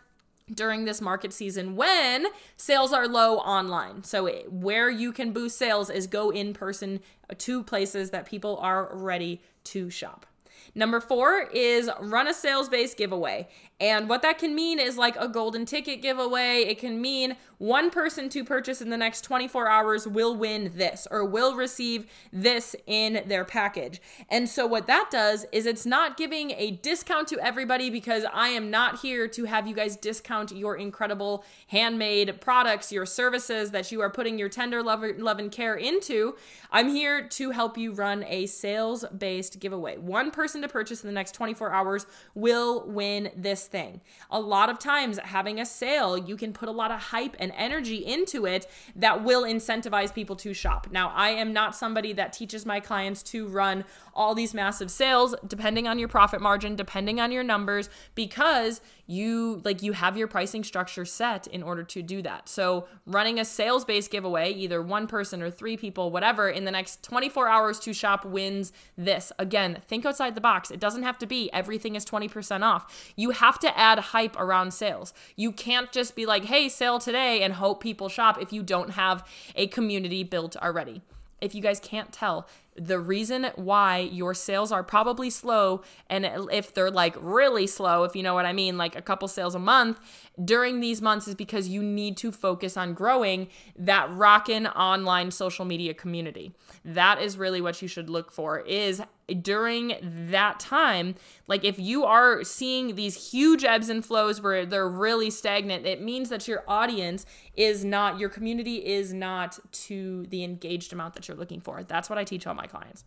during 0.54 0.86
this 0.86 1.02
market 1.02 1.34
season 1.34 1.75
when 1.75 2.28
sales 2.56 2.94
are 2.94 3.08
low 3.08 3.38
online. 3.38 4.04
So, 4.04 4.28
where 4.50 4.90
you 4.90 5.12
can 5.12 5.32
boost 5.32 5.58
sales 5.58 5.90
is 5.90 6.08
go 6.08 6.30
in 6.30 6.54
person 6.54 7.00
to 7.38 7.64
places 7.64 8.12
that 8.12 8.25
people 8.25 8.58
are 8.58 8.90
ready 8.94 9.42
to 9.66 9.90
shop. 9.90 10.25
Number 10.74 11.00
four 11.00 11.50
is 11.54 11.90
run 12.02 12.28
a 12.28 12.34
sales 12.34 12.70
based 12.70 12.98
giveaway. 12.98 13.48
And 13.79 14.08
what 14.08 14.22
that 14.22 14.38
can 14.38 14.55
mean 14.55 14.79
is 14.79 14.98
like 14.98 15.17
a 15.17 15.27
golden 15.27 15.65
ticket 15.65 16.01
giveaway. 16.01 16.62
It 16.62 16.79
can 16.79 17.01
mean 17.01 17.36
one 17.58 17.89
person 17.89 18.29
to 18.29 18.44
purchase 18.44 18.82
in 18.82 18.89
the 18.89 18.98
next 18.98 19.22
24 19.22 19.67
hours 19.67 20.08
will 20.08 20.36
win 20.36 20.72
this 20.75 21.08
or 21.12 21.25
will 21.25 21.55
receive 21.55 22.05
this 22.32 22.75
in 22.88 23.24
their 23.27 23.44
package. 23.44 24.01
And 24.29 24.48
so, 24.48 24.65
what 24.65 24.88
that 24.88 25.10
does 25.12 25.46
is 25.51 25.65
it's 25.65 25.86
not 25.86 26.15
giving 26.15 26.51
a 26.51 26.72
discount 26.72 27.27
to 27.29 27.39
everybody 27.39 27.89
because 27.89 28.24
I 28.34 28.50
am 28.50 28.72
not 28.72 29.00
here 29.00 29.27
to 29.29 29.46
have 29.46 29.67
you 29.67 29.75
guys 29.75 29.98
discount 29.98 30.53
your 30.53 30.77
incredible 30.77 31.44
handmade 31.67 32.39
products, 32.39 32.91
your 32.91 33.05
services 33.05 33.72
that 33.72 33.91
you 33.91 34.01
are 34.01 34.10
putting 34.10 34.39
your 34.39 34.50
tender 34.50 34.82
love, 34.82 35.03
love 35.17 35.39
and 35.39 35.51
care 35.51 35.75
into. 35.75 36.36
I'm 36.72 36.89
here 36.89 37.27
to 37.27 37.51
help 37.51 37.77
you 37.77 37.94
run 37.94 38.24
a 38.27 38.46
sales 38.46 39.05
based 39.17 39.60
giveaway. 39.60 39.98
One 39.98 40.32
person 40.32 40.62
to 40.62 40.67
purchase 40.67 41.03
in 41.03 41.08
the 41.08 41.13
next 41.13 41.34
24 41.34 41.72
hours 41.72 42.05
will 42.34 42.86
win 42.88 43.32
thing. 43.67 44.01
A 44.29 44.39
lot 44.39 44.69
of 44.69 44.79
times, 44.79 45.19
having 45.19 45.60
a 45.60 45.65
sale, 45.65 46.17
you 46.17 46.38
can 46.38 46.53
put 46.53 46.69
a 46.69 46.72
lot 46.72 46.91
of 46.91 47.00
hype 47.00 47.36
and 47.39 47.51
energy 47.55 47.98
into 47.98 48.45
it 48.45 48.67
that 48.95 49.24
will 49.24 49.43
incentivize 49.43 50.13
people 50.13 50.36
to 50.38 50.53
shop. 50.53 50.88
Now, 50.91 51.10
I 51.15 51.29
am 51.29 51.53
not 51.53 51.75
somebody 51.75 52.13
that 52.13 52.34
teaches 52.34 52.65
my 52.65 52.79
clients 52.79 53.24
to 53.24 53.48
run 53.48 53.86
all 54.13 54.36
these 54.36 54.53
massive 54.53 54.91
sales, 54.91 55.36
depending 55.48 55.88
on 55.88 56.00
your 56.00 56.07
profit 56.07 56.41
margin, 56.41 56.75
depending 56.75 57.19
on 57.19 57.31
your 57.31 57.43
numbers, 57.43 57.89
because 58.15 58.81
you 59.08 59.62
like 59.64 59.84
you 59.84 59.94
have 59.94 60.18
your 60.18 60.28
pricing 60.28 60.64
structure 60.64 61.06
set 61.06 61.48
in 61.48 61.62
order 61.62 61.84
to 61.84 62.02
do 62.02 62.22
that. 62.24 62.50
So, 62.50 62.88
running 63.06 63.40
a 63.40 63.46
sales-based 63.46 64.10
giveaway, 64.12 64.52
either 64.52 64.82
one 64.82 65.08
person 65.08 65.42
or 65.42 65.52
three 65.52 65.78
people, 65.78 66.12
whatever, 66.12 66.50
in 66.50 66.66
the 66.66 66.72
next 66.72 67.04
24 67.04 67.48
hours 67.48 67.80
to 67.82 67.94
shop 67.94 68.26
wins 68.26 68.72
this. 68.98 69.32
Again, 69.38 69.82
think 69.88 70.06
outside 70.06 70.36
the 70.36 70.42
box. 70.42 70.72
It 70.72 70.80
doesn't 70.80 71.04
have 71.04 71.18
to 71.20 71.28
be 71.28 71.52
everything 71.54 71.96
is 71.96 72.06
20% 72.06 72.64
off. 72.64 73.14
You 73.16 73.32
have 73.32 73.60
to 73.60 73.78
add 73.78 74.00
hype 74.00 74.36
around 74.40 74.74
sales. 74.74 75.14
You 75.36 75.52
can't 75.52 75.92
just 75.92 76.16
be 76.16 76.26
like, 76.26 76.46
"Hey, 76.46 76.70
sale 76.70 77.00
today" 77.00 77.44
and 77.44 77.54
hope 77.54 77.82
people 77.82 78.10
shop 78.10 78.42
if 78.42 78.52
you 78.52 78.64
don't 78.64 78.92
have 78.92 79.28
a 79.56 79.68
community 79.68 80.24
built 80.24 80.56
already 80.58 81.02
if 81.42 81.54
you 81.54 81.62
guys 81.62 81.80
can't 81.80 82.12
tell, 82.12 82.48
the 82.75 83.00
reason 83.00 83.51
why 83.55 84.00
your 84.00 84.34
sales 84.34 84.72
are 84.72 84.84
probably 84.84 85.29
slow, 85.29 85.82
and 86.10 86.29
if 86.51 86.74
they're 86.74 86.91
like 86.91 87.15
really 87.20 87.67
slow, 87.67 88.03
if 88.03 88.15
you 88.15 88.24
know 88.24 88.34
what 88.34 88.46
I 88.46 88.53
mean, 88.53 88.77
like 88.77 88.96
a 88.96 89.01
couple 89.01 89.27
sales 89.27 89.55
a 89.55 89.60
month 89.60 90.00
during 90.44 90.80
these 90.80 91.01
months, 91.01 91.27
is 91.27 91.36
because 91.36 91.68
you 91.68 91.82
need 91.82 92.18
to 92.18 92.32
focus 92.32 92.75
on 92.75 92.94
growing 92.94 93.48
that 93.77 94.10
rockin' 94.15 94.68
online 94.68 95.32
social 95.32 95.65
media 95.65 95.94
community. 95.94 96.54
That 96.84 97.22
is 97.22 97.38
really 97.38 97.62
what 97.62 97.82
you 97.82 97.88
should 97.88 98.10
look 98.10 98.32
for. 98.32 98.60
Is 98.60 99.01
during 99.42 99.96
that 100.01 100.60
time, 100.60 101.15
like 101.48 101.63
if 101.63 101.80
you 101.80 102.04
are 102.04 102.44
seeing 102.44 102.96
these 102.96 103.32
huge 103.32 103.63
ebbs 103.63 103.89
and 103.89 104.06
flows 104.06 104.42
where 104.42 104.65
they're 104.65 104.89
really 104.89 105.30
stagnant, 105.30 105.86
it 105.86 106.01
means 106.01 106.30
that 106.30 106.48
your 106.48 106.63
audience 106.68 107.25
is 107.56 107.84
not, 107.84 108.20
your 108.20 108.30
community 108.30 108.86
is 108.86 109.13
not 109.13 109.58
to 109.72 110.25
the 110.27 110.44
engaged 110.44 110.94
amount 110.94 111.15
that 111.15 111.27
you're 111.27 111.38
looking 111.38 111.62
for. 111.62 111.84
That's 111.84 112.10
what 112.10 112.20
I 112.20 112.24
teach 112.24 112.46
all 112.46 112.54
my 112.54 112.68
clients. 112.68 113.04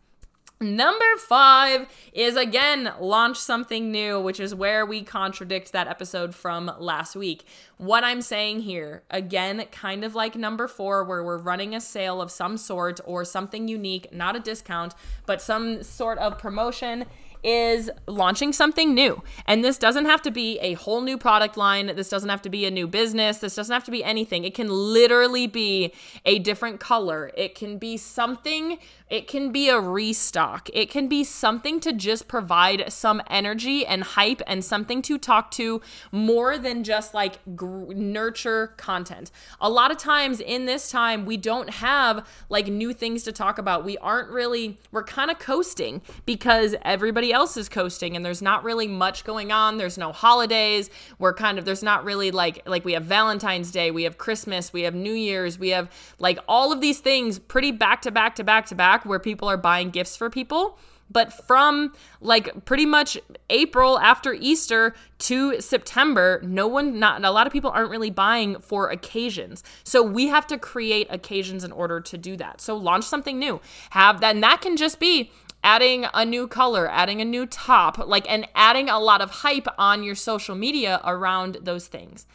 Number 0.60 1.16
five 1.28 1.86
is 2.12 2.34
again 2.34 2.92
launch 2.98 3.36
something 3.36 3.92
new, 3.92 4.20
which 4.20 4.40
is 4.40 4.52
where 4.52 4.84
we 4.84 5.04
contradict 5.04 5.70
that 5.70 5.86
episode 5.86 6.34
from 6.34 6.72
last 6.80 7.14
week. 7.14 7.44
What 7.76 8.02
I'm 8.02 8.20
saying 8.20 8.60
here, 8.60 9.04
again, 9.08 9.64
kind 9.70 10.02
of 10.02 10.16
like 10.16 10.34
number 10.34 10.66
four, 10.66 11.04
where 11.04 11.22
we're 11.22 11.38
running 11.38 11.76
a 11.76 11.80
sale 11.80 12.20
of 12.20 12.32
some 12.32 12.56
sort 12.56 12.98
or 13.04 13.24
something 13.24 13.68
unique, 13.68 14.12
not 14.12 14.34
a 14.34 14.40
discount, 14.40 14.94
but 15.26 15.40
some 15.40 15.84
sort 15.84 16.18
of 16.18 16.38
promotion 16.38 17.04
is 17.42 17.90
launching 18.06 18.52
something 18.52 18.94
new. 18.94 19.22
And 19.46 19.64
this 19.64 19.78
doesn't 19.78 20.06
have 20.06 20.22
to 20.22 20.30
be 20.30 20.58
a 20.60 20.74
whole 20.74 21.00
new 21.00 21.16
product 21.16 21.56
line. 21.56 21.86
This 21.94 22.08
doesn't 22.08 22.28
have 22.28 22.42
to 22.42 22.50
be 22.50 22.66
a 22.66 22.70
new 22.70 22.86
business. 22.86 23.38
This 23.38 23.54
doesn't 23.54 23.72
have 23.72 23.84
to 23.84 23.90
be 23.90 24.02
anything. 24.02 24.44
It 24.44 24.54
can 24.54 24.68
literally 24.68 25.46
be 25.46 25.92
a 26.24 26.38
different 26.38 26.80
color. 26.80 27.30
It 27.36 27.54
can 27.54 27.78
be 27.78 27.96
something, 27.96 28.78
it 29.10 29.26
can 29.26 29.52
be 29.52 29.68
a 29.68 29.80
restock. 29.80 30.68
It 30.72 30.90
can 30.90 31.08
be 31.08 31.24
something 31.24 31.80
to 31.80 31.92
just 31.92 32.28
provide 32.28 32.92
some 32.92 33.22
energy 33.28 33.86
and 33.86 34.02
hype 34.02 34.42
and 34.46 34.64
something 34.64 35.00
to 35.02 35.18
talk 35.18 35.50
to 35.52 35.80
more 36.12 36.58
than 36.58 36.84
just 36.84 37.14
like 37.14 37.38
gr- 37.56 37.92
nurture 37.94 38.74
content. 38.76 39.30
A 39.60 39.70
lot 39.70 39.90
of 39.90 39.96
times 39.96 40.40
in 40.40 40.66
this 40.66 40.90
time, 40.90 41.24
we 41.24 41.36
don't 41.36 41.70
have 41.70 42.26
like 42.48 42.66
new 42.66 42.92
things 42.92 43.22
to 43.24 43.32
talk 43.32 43.58
about. 43.58 43.84
We 43.84 43.96
aren't 43.98 44.30
really, 44.30 44.78
we're 44.92 45.04
kind 45.04 45.30
of 45.30 45.38
coasting 45.38 46.02
because 46.26 46.74
everybody 46.82 47.27
everybody 47.28 47.32
else 47.32 47.56
is 47.56 47.68
coasting 47.68 48.16
and 48.16 48.24
there's 48.24 48.40
not 48.40 48.64
really 48.64 48.88
much 48.88 49.24
going 49.24 49.52
on. 49.52 49.76
There's 49.76 49.98
no 49.98 50.12
holidays. 50.12 50.88
We're 51.18 51.34
kind 51.34 51.58
of 51.58 51.64
there's 51.64 51.82
not 51.82 52.04
really 52.04 52.30
like 52.30 52.62
like 52.66 52.84
we 52.84 52.94
have 52.94 53.04
Valentine's 53.04 53.70
Day, 53.70 53.90
we 53.90 54.04
have 54.04 54.16
Christmas, 54.16 54.72
we 54.72 54.82
have 54.82 54.94
New 54.94 55.12
Year's, 55.12 55.58
we 55.58 55.70
have 55.70 55.90
like 56.18 56.38
all 56.48 56.72
of 56.72 56.80
these 56.80 57.00
things 57.00 57.38
pretty 57.38 57.70
back 57.70 58.02
to 58.02 58.10
back 58.10 58.34
to 58.36 58.44
back 58.44 58.66
to 58.66 58.74
back 58.74 59.04
where 59.04 59.18
people 59.18 59.48
are 59.48 59.58
buying 59.58 59.90
gifts 59.90 60.16
for 60.16 60.30
people. 60.30 60.78
But 61.10 61.32
from 61.46 61.94
like 62.20 62.66
pretty 62.66 62.84
much 62.84 63.18
April 63.48 63.98
after 63.98 64.34
Easter 64.34 64.94
to 65.20 65.58
September, 65.60 66.40
no 66.44 66.66
one, 66.66 66.98
not 66.98 67.24
a 67.24 67.30
lot 67.30 67.46
of 67.46 67.52
people 67.52 67.70
aren't 67.70 67.90
really 67.90 68.10
buying 68.10 68.60
for 68.60 68.90
occasions. 68.90 69.64
So 69.84 70.02
we 70.02 70.26
have 70.28 70.46
to 70.48 70.58
create 70.58 71.06
occasions 71.08 71.64
in 71.64 71.72
order 71.72 72.00
to 72.02 72.18
do 72.18 72.36
that. 72.36 72.60
So 72.60 72.76
launch 72.76 73.04
something 73.04 73.38
new. 73.38 73.58
Have 73.90 74.20
that, 74.20 74.34
and 74.34 74.42
that 74.42 74.60
can 74.60 74.76
just 74.76 75.00
be 75.00 75.30
adding 75.68 76.06
a 76.14 76.24
new 76.24 76.48
color, 76.48 76.88
adding 76.90 77.20
a 77.20 77.24
new 77.26 77.44
top, 77.44 77.98
like, 77.98 78.24
and 78.26 78.48
adding 78.54 78.88
a 78.88 78.98
lot 78.98 79.20
of 79.20 79.30
hype 79.30 79.68
on 79.76 80.02
your 80.02 80.14
social 80.14 80.56
media 80.56 80.98
around 81.04 81.58
those 81.60 81.86
things. 81.88 82.26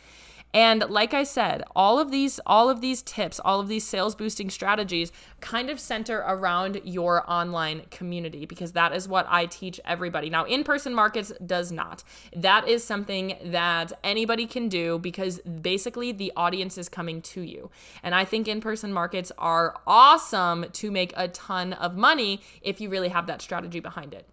And 0.54 0.86
like 0.90 1.14
I 1.14 1.24
said, 1.24 1.64
all 1.76 2.00
of 2.00 2.12
these 2.12 2.40
all 2.46 2.70
of 2.70 2.80
these 2.80 3.02
tips, 3.02 3.40
all 3.44 3.60
of 3.60 3.68
these 3.68 3.86
sales 3.86 4.14
boosting 4.14 4.50
strategies 4.50 5.12
kind 5.42 5.70
of 5.70 5.80
center 5.80 6.20
around 6.20 6.82
your 6.84 7.30
online 7.30 7.84
community 7.90 8.46
because 8.46 8.74
that 8.74 8.94
is 8.94 9.08
what 9.08 9.26
I 9.30 9.48
teach 9.48 9.80
everybody. 9.84 10.30
Now, 10.30 10.46
in-person 10.46 10.94
markets 10.94 11.34
does 11.46 11.72
not. 11.72 12.04
That 12.36 12.68
is 12.68 12.84
something 12.84 13.36
that 13.46 13.94
anybody 14.04 14.46
can 14.46 14.70
do 14.70 15.00
because 15.00 15.40
basically 15.40 16.12
the 16.12 16.32
audience 16.36 16.78
is 16.78 16.88
coming 16.88 17.22
to 17.24 17.42
you. 17.42 17.72
And 18.04 18.14
I 18.14 18.24
think 18.26 18.48
in-person 18.48 18.94
markets 18.94 19.32
are 19.38 19.76
awesome 19.88 20.66
to 20.72 20.92
make 20.92 21.14
a 21.18 21.28
ton 21.30 21.74
of 21.74 21.96
money 21.96 22.42
if 22.62 22.80
you 22.80 22.90
really 22.90 23.10
have 23.10 23.26
that 23.28 23.42
strategy 23.42 23.80
behind 23.80 24.14
it. 24.14 24.28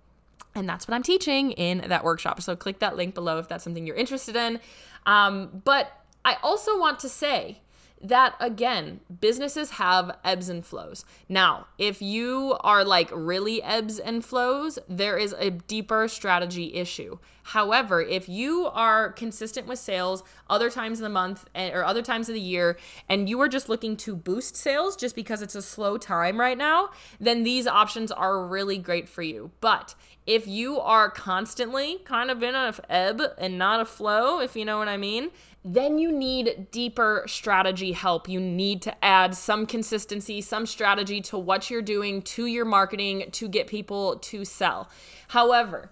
And 0.55 0.69
that's 0.69 0.89
what 0.89 0.95
I'm 0.95 1.03
teaching 1.03 1.53
in 1.53 1.89
that 1.89 2.05
workshop. 2.05 2.43
So 2.43 2.57
click 2.57 2.81
that 2.81 2.97
link 2.97 3.15
below 3.15 3.39
if 3.39 3.49
that's 3.49 3.63
something 3.63 3.87
you're 3.87 3.97
interested 3.97 4.35
in. 4.35 4.61
Um, 5.07 5.63
but 5.65 5.93
I 6.25 6.37
also 6.43 6.79
want 6.79 6.99
to 7.01 7.09
say 7.09 7.61
that 8.03 8.35
again, 8.41 9.01
businesses 9.21 9.73
have 9.73 10.17
ebbs 10.25 10.49
and 10.49 10.65
flows. 10.65 11.05
Now, 11.29 11.67
if 11.77 12.01
you 12.01 12.57
are 12.61 12.83
like 12.83 13.11
really 13.13 13.63
ebbs 13.63 13.99
and 13.99 14.25
flows, 14.25 14.79
there 14.89 15.19
is 15.19 15.35
a 15.39 15.51
deeper 15.51 16.09
strategy 16.09 16.75
issue. 16.75 17.19
However, 17.43 18.01
if 18.01 18.29
you 18.29 18.67
are 18.73 19.11
consistent 19.13 19.67
with 19.67 19.79
sales 19.79 20.23
other 20.49 20.71
times 20.71 21.01
of 21.01 21.05
the 21.05 21.09
month 21.11 21.47
eh, 21.55 21.71
or 21.73 21.85
other 21.85 22.01
times 22.03 22.29
of 22.29 22.35
the 22.35 22.41
year, 22.41 22.79
and 23.09 23.29
you 23.29 23.41
are 23.41 23.49
just 23.49 23.69
looking 23.69 23.97
to 23.99 24.15
boost 24.17 24.57
sales 24.57 24.97
just 24.97 25.15
because 25.15 25.43
it's 25.43 25.55
a 25.55 25.63
slow 25.63 25.99
time 25.99 26.41
right 26.41 26.57
now, 26.57 26.91
then 27.19 27.43
these 27.43 27.67
options 27.67 28.13
are 28.13 28.47
really 28.47 28.79
great 28.79 29.09
for 29.09 29.23
you. 29.23 29.51
But 29.61 29.95
if 30.27 30.47
you 30.47 30.79
are 30.79 31.11
constantly 31.11 31.99
kind 32.05 32.31
of 32.31 32.43
in 32.43 32.55
an 32.55 32.75
ebb 32.89 33.21
and 33.37 33.59
not 33.59 33.81
a 33.81 33.85
flow, 33.85 34.41
if 34.41 34.55
you 34.55 34.65
know 34.65 34.79
what 34.79 34.89
I 34.89 34.97
mean, 34.97 35.31
then 35.65 35.99
you 35.99 36.11
need 36.11 36.69
deeper 36.71 37.25
strategy 37.27 37.93
help. 37.93 38.29
You 38.29 38.41
need 38.41 38.81
to 38.83 39.05
add 39.05 39.35
some 39.35 39.67
consistency, 39.67 40.41
some 40.41 40.65
strategy 40.65 41.21
to 41.23 41.39
what 41.39 41.71
you're 41.71 41.83
doing, 41.83 42.23
to 42.23 42.47
your 42.47 42.65
marketing 42.65 43.31
to 43.33 43.49
get 43.49 43.67
people 43.67 44.17
to 44.17 44.45
sell. 44.45 44.89
However, 45.29 45.91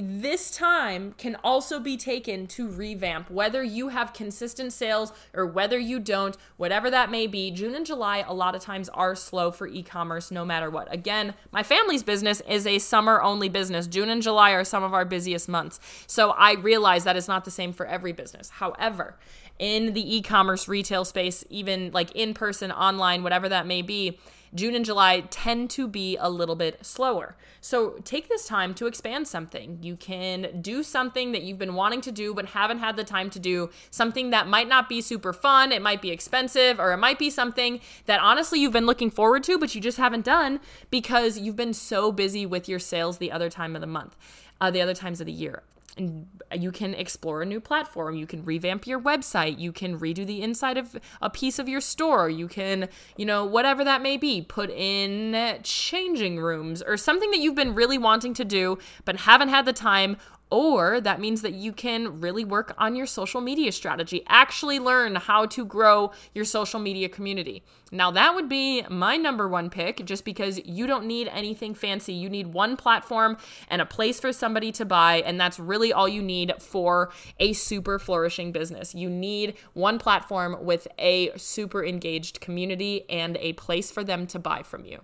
this 0.00 0.50
time 0.50 1.12
can 1.18 1.36
also 1.42 1.80
be 1.80 1.96
taken 1.96 2.46
to 2.46 2.68
revamp. 2.68 3.30
Whether 3.30 3.64
you 3.64 3.88
have 3.88 4.12
consistent 4.12 4.72
sales 4.72 5.12
or 5.34 5.44
whether 5.46 5.78
you 5.78 5.98
don't 5.98 6.36
whatever 6.56 6.90
that 6.90 7.10
may 7.10 7.26
be 7.26 7.50
june 7.50 7.74
and 7.74 7.84
july 7.84 8.24
a 8.26 8.32
lot 8.32 8.54
of 8.54 8.62
times 8.62 8.88
are 8.90 9.16
slow 9.16 9.50
for 9.50 9.66
e-commerce 9.66 10.30
no 10.30 10.44
matter 10.44 10.70
what. 10.70 10.92
Again 10.92 11.34
my 11.52 11.62
family's 11.62 12.02
business 12.02 12.40
is 12.48 12.66
a 12.66 12.78
summer 12.78 13.20
only 13.22 13.48
business. 13.48 13.86
June 13.86 14.08
and 14.08 14.22
july 14.22 14.52
are 14.52 14.64
some 14.64 14.84
of 14.84 14.94
our 14.94 15.04
busiest 15.04 15.48
months. 15.48 15.80
So 16.06 16.30
i 16.30 16.54
realize 16.54 17.04
that 17.04 17.16
is 17.16 17.28
not 17.28 17.44
the 17.44 17.50
same 17.50 17.72
for 17.72 17.86
every 17.86 18.12
business. 18.12 18.50
However 18.50 19.16
in 19.58 19.94
the 19.94 20.16
e-commerce 20.16 20.68
retail 20.68 21.04
space 21.04 21.44
even 21.50 21.90
like 21.92 22.12
in 22.12 22.34
person 22.34 22.70
online 22.70 23.24
whatever 23.24 23.48
that 23.48 23.66
may 23.66 23.82
be 23.82 24.18
June 24.54 24.74
and 24.74 24.84
July 24.84 25.20
tend 25.30 25.70
to 25.70 25.86
be 25.86 26.16
a 26.16 26.30
little 26.30 26.56
bit 26.56 26.84
slower. 26.84 27.36
So 27.60 27.98
take 28.04 28.28
this 28.28 28.46
time 28.46 28.74
to 28.74 28.86
expand 28.86 29.28
something. 29.28 29.78
You 29.82 29.96
can 29.96 30.60
do 30.60 30.82
something 30.82 31.32
that 31.32 31.42
you've 31.42 31.58
been 31.58 31.74
wanting 31.74 32.00
to 32.02 32.12
do 32.12 32.34
but 32.34 32.46
haven't 32.46 32.78
had 32.78 32.96
the 32.96 33.04
time 33.04 33.30
to 33.30 33.38
do, 33.38 33.70
something 33.90 34.30
that 34.30 34.46
might 34.46 34.68
not 34.68 34.88
be 34.88 35.00
super 35.00 35.32
fun, 35.32 35.72
it 35.72 35.82
might 35.82 36.02
be 36.02 36.10
expensive, 36.10 36.78
or 36.78 36.92
it 36.92 36.98
might 36.98 37.18
be 37.18 37.30
something 37.30 37.80
that 38.06 38.20
honestly 38.20 38.60
you've 38.60 38.72
been 38.72 38.86
looking 38.86 39.10
forward 39.10 39.42
to 39.44 39.58
but 39.58 39.74
you 39.74 39.80
just 39.80 39.98
haven't 39.98 40.24
done 40.24 40.60
because 40.90 41.38
you've 41.38 41.56
been 41.56 41.74
so 41.74 42.12
busy 42.12 42.46
with 42.46 42.68
your 42.68 42.78
sales 42.78 43.18
the 43.18 43.32
other 43.32 43.50
time 43.50 43.74
of 43.74 43.80
the 43.80 43.86
month, 43.86 44.16
uh, 44.60 44.70
the 44.70 44.80
other 44.80 44.94
times 44.94 45.20
of 45.20 45.26
the 45.26 45.32
year 45.32 45.62
you 45.98 46.70
can 46.72 46.94
explore 46.94 47.42
a 47.42 47.46
new 47.46 47.60
platform. 47.60 48.16
You 48.16 48.26
can 48.26 48.44
revamp 48.44 48.86
your 48.86 49.00
website. 49.00 49.58
You 49.58 49.72
can 49.72 49.98
redo 49.98 50.26
the 50.26 50.42
inside 50.42 50.78
of 50.78 50.96
a 51.20 51.30
piece 51.30 51.58
of 51.58 51.68
your 51.68 51.80
store. 51.80 52.30
You 52.30 52.48
can 52.48 52.88
you 53.16 53.26
know 53.26 53.44
whatever 53.44 53.84
that 53.84 54.02
may 54.02 54.16
be 54.16 54.42
put 54.42 54.70
in 54.70 55.58
changing 55.62 56.38
rooms 56.38 56.82
or 56.82 56.96
something 56.96 57.30
that 57.30 57.38
you've 57.38 57.54
been 57.54 57.74
really 57.74 57.98
wanting 57.98 58.34
to 58.34 58.44
do 58.44 58.78
but 59.04 59.16
haven't 59.20 59.48
had 59.48 59.64
the 59.64 59.72
time 59.72 60.16
or 60.50 61.00
that 61.00 61.20
means 61.20 61.42
that 61.42 61.54
you 61.54 61.72
can 61.72 62.20
really 62.20 62.44
work 62.44 62.74
on 62.78 62.96
your 62.96 63.06
social 63.06 63.40
media 63.40 63.72
strategy, 63.72 64.22
actually 64.28 64.78
learn 64.78 65.14
how 65.16 65.46
to 65.46 65.64
grow 65.64 66.12
your 66.34 66.44
social 66.44 66.80
media 66.80 67.08
community. 67.08 67.62
Now, 67.90 68.10
that 68.10 68.34
would 68.34 68.48
be 68.48 68.82
my 68.90 69.16
number 69.16 69.48
one 69.48 69.70
pick 69.70 70.04
just 70.04 70.24
because 70.24 70.60
you 70.64 70.86
don't 70.86 71.06
need 71.06 71.28
anything 71.28 71.74
fancy. 71.74 72.12
You 72.12 72.28
need 72.28 72.48
one 72.48 72.76
platform 72.76 73.38
and 73.68 73.80
a 73.80 73.86
place 73.86 74.20
for 74.20 74.32
somebody 74.32 74.72
to 74.72 74.84
buy, 74.84 75.22
and 75.24 75.40
that's 75.40 75.58
really 75.58 75.92
all 75.92 76.08
you 76.08 76.22
need 76.22 76.54
for 76.60 77.10
a 77.38 77.52
super 77.52 77.98
flourishing 77.98 78.52
business. 78.52 78.94
You 78.94 79.08
need 79.08 79.54
one 79.72 79.98
platform 79.98 80.56
with 80.60 80.88
a 80.98 81.32
super 81.36 81.84
engaged 81.84 82.40
community 82.40 83.04
and 83.08 83.36
a 83.38 83.54
place 83.54 83.90
for 83.90 84.04
them 84.04 84.26
to 84.28 84.38
buy 84.38 84.62
from 84.62 84.84
you. 84.84 85.00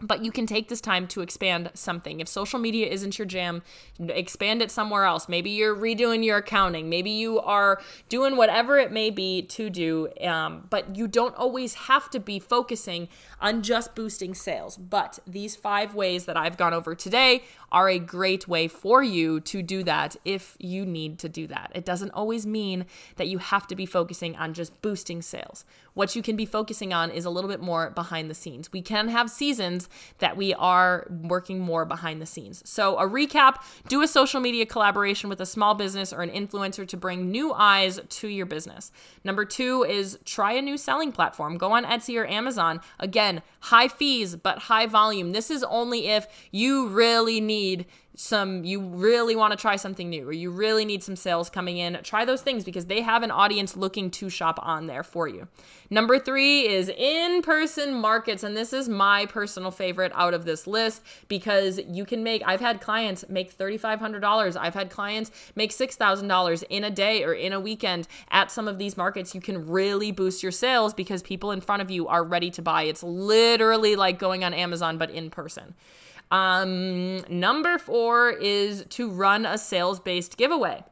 But 0.00 0.24
you 0.24 0.32
can 0.32 0.46
take 0.46 0.68
this 0.68 0.80
time 0.80 1.06
to 1.08 1.20
expand 1.20 1.70
something. 1.74 2.20
If 2.20 2.28
social 2.28 2.58
media 2.58 2.86
isn't 2.88 3.18
your 3.18 3.26
jam, 3.26 3.62
expand 3.98 4.60
it 4.60 4.70
somewhere 4.70 5.04
else. 5.04 5.28
Maybe 5.28 5.50
you're 5.50 5.74
redoing 5.74 6.24
your 6.24 6.38
accounting. 6.38 6.88
Maybe 6.88 7.10
you 7.10 7.40
are 7.40 7.80
doing 8.08 8.36
whatever 8.36 8.78
it 8.78 8.92
may 8.92 9.10
be 9.10 9.42
to 9.42 9.70
do. 9.70 10.08
Um, 10.20 10.66
but 10.68 10.96
you 10.96 11.06
don't 11.06 11.34
always 11.36 11.74
have 11.74 12.10
to 12.10 12.20
be 12.20 12.38
focusing 12.38 13.08
on 13.40 13.62
just 13.62 13.94
boosting 13.94 14.34
sales. 14.34 14.76
But 14.76 15.20
these 15.26 15.56
five 15.56 15.94
ways 15.94 16.26
that 16.26 16.36
I've 16.36 16.56
gone 16.56 16.74
over 16.74 16.94
today 16.94 17.44
are 17.70 17.88
a 17.88 17.98
great 17.98 18.46
way 18.46 18.68
for 18.68 19.02
you 19.02 19.40
to 19.40 19.62
do 19.62 19.82
that 19.84 20.16
if 20.24 20.56
you 20.58 20.84
need 20.84 21.18
to 21.20 21.28
do 21.28 21.46
that. 21.46 21.72
It 21.74 21.84
doesn't 21.84 22.10
always 22.10 22.46
mean 22.46 22.86
that 23.16 23.28
you 23.28 23.38
have 23.38 23.66
to 23.68 23.76
be 23.76 23.86
focusing 23.86 24.36
on 24.36 24.54
just 24.54 24.80
boosting 24.82 25.22
sales. 25.22 25.64
What 25.94 26.14
you 26.14 26.22
can 26.22 26.36
be 26.36 26.44
focusing 26.44 26.92
on 26.92 27.10
is 27.10 27.24
a 27.24 27.30
little 27.30 27.48
bit 27.48 27.60
more 27.60 27.90
behind 27.90 28.28
the 28.28 28.34
scenes. 28.34 28.72
We 28.72 28.82
can 28.82 29.08
have 29.08 29.30
seasons 29.30 29.88
that 30.18 30.36
we 30.36 30.52
are 30.54 31.06
working 31.10 31.60
more 31.60 31.84
behind 31.84 32.20
the 32.20 32.26
scenes. 32.26 32.62
So, 32.68 32.98
a 32.98 33.08
recap 33.08 33.62
do 33.88 34.02
a 34.02 34.08
social 34.08 34.40
media 34.40 34.66
collaboration 34.66 35.28
with 35.28 35.40
a 35.40 35.46
small 35.46 35.74
business 35.74 36.12
or 36.12 36.22
an 36.22 36.30
influencer 36.30 36.86
to 36.88 36.96
bring 36.96 37.30
new 37.30 37.52
eyes 37.52 38.00
to 38.08 38.28
your 38.28 38.46
business. 38.46 38.90
Number 39.22 39.44
two 39.44 39.84
is 39.84 40.18
try 40.24 40.52
a 40.52 40.62
new 40.62 40.76
selling 40.76 41.12
platform. 41.12 41.58
Go 41.58 41.72
on 41.72 41.84
Etsy 41.84 42.20
or 42.20 42.26
Amazon. 42.26 42.80
Again, 42.98 43.42
high 43.60 43.88
fees, 43.88 44.36
but 44.36 44.58
high 44.58 44.86
volume. 44.86 45.32
This 45.32 45.50
is 45.50 45.62
only 45.64 46.08
if 46.08 46.26
you 46.50 46.88
really 46.88 47.40
need 47.40 47.86
some 48.16 48.64
you 48.64 48.80
really 48.80 49.34
want 49.34 49.50
to 49.50 49.56
try 49.56 49.74
something 49.74 50.08
new 50.08 50.28
or 50.28 50.32
you 50.32 50.50
really 50.50 50.84
need 50.84 51.02
some 51.02 51.16
sales 51.16 51.50
coming 51.50 51.78
in 51.78 51.98
try 52.04 52.24
those 52.24 52.42
things 52.42 52.64
because 52.64 52.86
they 52.86 53.02
have 53.02 53.24
an 53.24 53.30
audience 53.30 53.76
looking 53.76 54.08
to 54.08 54.30
shop 54.30 54.58
on 54.62 54.86
there 54.86 55.02
for 55.02 55.26
you. 55.26 55.48
Number 55.90 56.18
three 56.18 56.68
is 56.68 56.88
in-person 56.88 57.94
markets 57.94 58.44
and 58.44 58.56
this 58.56 58.72
is 58.72 58.88
my 58.88 59.26
personal 59.26 59.72
favorite 59.72 60.12
out 60.14 60.32
of 60.32 60.44
this 60.44 60.66
list 60.66 61.02
because 61.28 61.80
you 61.88 62.04
can 62.04 62.22
make 62.22 62.42
i've 62.46 62.60
had 62.60 62.80
clients 62.80 63.24
make 63.28 63.56
$3500 63.56 64.56
i've 64.56 64.74
had 64.74 64.90
clients 64.90 65.30
make 65.56 65.72
$6000 65.72 66.64
in 66.70 66.84
a 66.84 66.90
day 66.90 67.24
or 67.24 67.32
in 67.32 67.52
a 67.52 67.60
weekend 67.60 68.06
at 68.30 68.50
some 68.50 68.68
of 68.68 68.78
these 68.78 68.96
markets. 68.96 69.34
You 69.34 69.40
can 69.40 69.68
really 69.68 70.12
boost 70.12 70.42
your 70.42 70.52
sales 70.52 70.94
because 70.94 71.22
people 71.22 71.50
in 71.50 71.60
front 71.60 71.82
of 71.82 71.90
you 71.90 72.06
are 72.06 72.22
ready 72.22 72.50
to 72.52 72.62
buy. 72.62 72.84
It's 72.84 73.02
literally 73.02 73.96
like 73.96 74.18
going 74.18 74.44
on 74.44 74.54
amazon 74.54 74.98
but 74.98 75.10
in 75.10 75.30
person 75.30 75.74
um, 76.30 77.18
number 77.28 77.78
four 77.78 78.30
is 78.30 78.84
to 78.90 79.10
run 79.10 79.46
a 79.46 79.58
sales 79.58 80.00
based 80.00 80.36
giveaway 80.36 80.82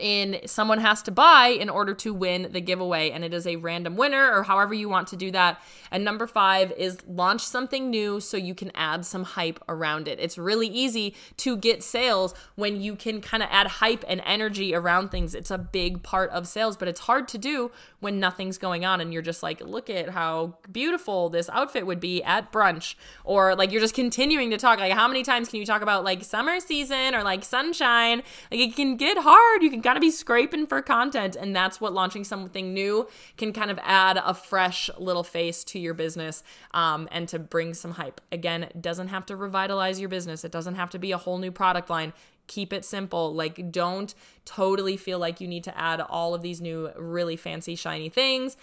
and 0.00 0.40
someone 0.46 0.78
has 0.78 1.02
to 1.02 1.10
buy 1.10 1.48
in 1.48 1.68
order 1.68 1.92
to 1.92 2.14
win 2.14 2.48
the 2.52 2.60
giveaway 2.60 3.10
and 3.10 3.24
it 3.24 3.34
is 3.34 3.46
a 3.46 3.56
random 3.56 3.96
winner 3.96 4.32
or 4.32 4.44
however 4.44 4.72
you 4.72 4.88
want 4.88 5.08
to 5.08 5.16
do 5.16 5.30
that. 5.32 5.60
And 5.90 6.04
number 6.04 6.26
five 6.28 6.72
is 6.76 6.98
launch 7.06 7.42
something 7.42 7.90
new 7.90 8.20
so 8.20 8.36
you 8.36 8.54
can 8.54 8.70
add 8.76 9.04
some 9.04 9.24
hype 9.24 9.58
around 9.68 10.06
it. 10.06 10.20
It's 10.20 10.38
really 10.38 10.68
easy 10.68 11.16
to 11.38 11.56
get 11.56 11.82
sales 11.82 12.32
when 12.54 12.80
you 12.80 12.94
can 12.94 13.20
kind 13.20 13.42
of 13.42 13.48
add 13.50 13.66
hype 13.66 14.04
and 14.06 14.22
energy 14.24 14.72
around 14.72 15.10
things. 15.10 15.34
It's 15.34 15.50
a 15.50 15.58
big 15.58 16.04
part 16.04 16.30
of 16.30 16.46
sales 16.46 16.76
but 16.76 16.86
it's 16.86 17.00
hard 17.00 17.26
to 17.28 17.38
do 17.38 17.72
when 17.98 18.20
nothing's 18.20 18.58
going 18.58 18.84
on 18.84 19.00
and 19.00 19.12
you're 19.12 19.20
just 19.20 19.42
like 19.42 19.60
look 19.60 19.90
at 19.90 20.10
how 20.10 20.58
beautiful 20.70 21.28
this 21.28 21.48
outfit 21.50 21.86
would 21.86 22.00
be 22.00 22.22
at 22.22 22.52
brunch 22.52 22.94
or 23.24 23.56
like 23.56 23.72
you're 23.72 23.80
just 23.80 23.94
continuing 23.94 24.50
to 24.50 24.58
talk. 24.58 24.78
Like 24.78 24.92
how 24.92 25.08
many 25.08 25.24
times 25.24 25.48
can 25.48 25.58
you 25.58 25.66
talk 25.66 25.82
about 25.82 26.04
like 26.04 26.22
summer 26.22 26.60
season 26.60 27.16
or 27.16 27.24
like 27.24 27.44
sunshine? 27.44 28.22
Like 28.48 28.60
it 28.60 28.76
can 28.76 28.96
get 28.96 29.18
hard. 29.18 29.64
You 29.64 29.71
can 29.72 29.80
got 29.80 29.94
to 29.94 30.00
be 30.00 30.10
scraping 30.10 30.66
for 30.66 30.82
content. 30.82 31.36
And 31.36 31.56
that's 31.56 31.80
what 31.80 31.92
launching 31.92 32.24
something 32.24 32.72
new 32.72 33.08
can 33.36 33.52
kind 33.52 33.70
of 33.70 33.78
add 33.82 34.18
a 34.18 34.34
fresh 34.34 34.90
little 34.98 35.24
face 35.24 35.64
to 35.64 35.78
your 35.78 35.94
business 35.94 36.42
um, 36.72 37.08
and 37.10 37.28
to 37.28 37.38
bring 37.38 37.74
some 37.74 37.92
hype. 37.92 38.20
Again, 38.30 38.64
it 38.64 38.80
doesn't 38.82 39.08
have 39.08 39.26
to 39.26 39.36
revitalize 39.36 39.98
your 39.98 40.08
business, 40.08 40.44
it 40.44 40.52
doesn't 40.52 40.76
have 40.76 40.90
to 40.90 40.98
be 40.98 41.12
a 41.12 41.18
whole 41.18 41.38
new 41.38 41.50
product 41.50 41.90
line 41.90 42.12
keep 42.48 42.72
it 42.72 42.84
simple. 42.84 43.32
Like, 43.32 43.70
don't 43.70 44.14
totally 44.44 44.96
feel 44.96 45.18
like 45.18 45.40
you 45.40 45.48
need 45.48 45.64
to 45.64 45.78
add 45.78 46.00
all 46.00 46.34
of 46.34 46.42
these 46.42 46.60
new, 46.60 46.90
really 46.96 47.36
fancy, 47.36 47.76
shiny 47.76 48.08
things. 48.08 48.56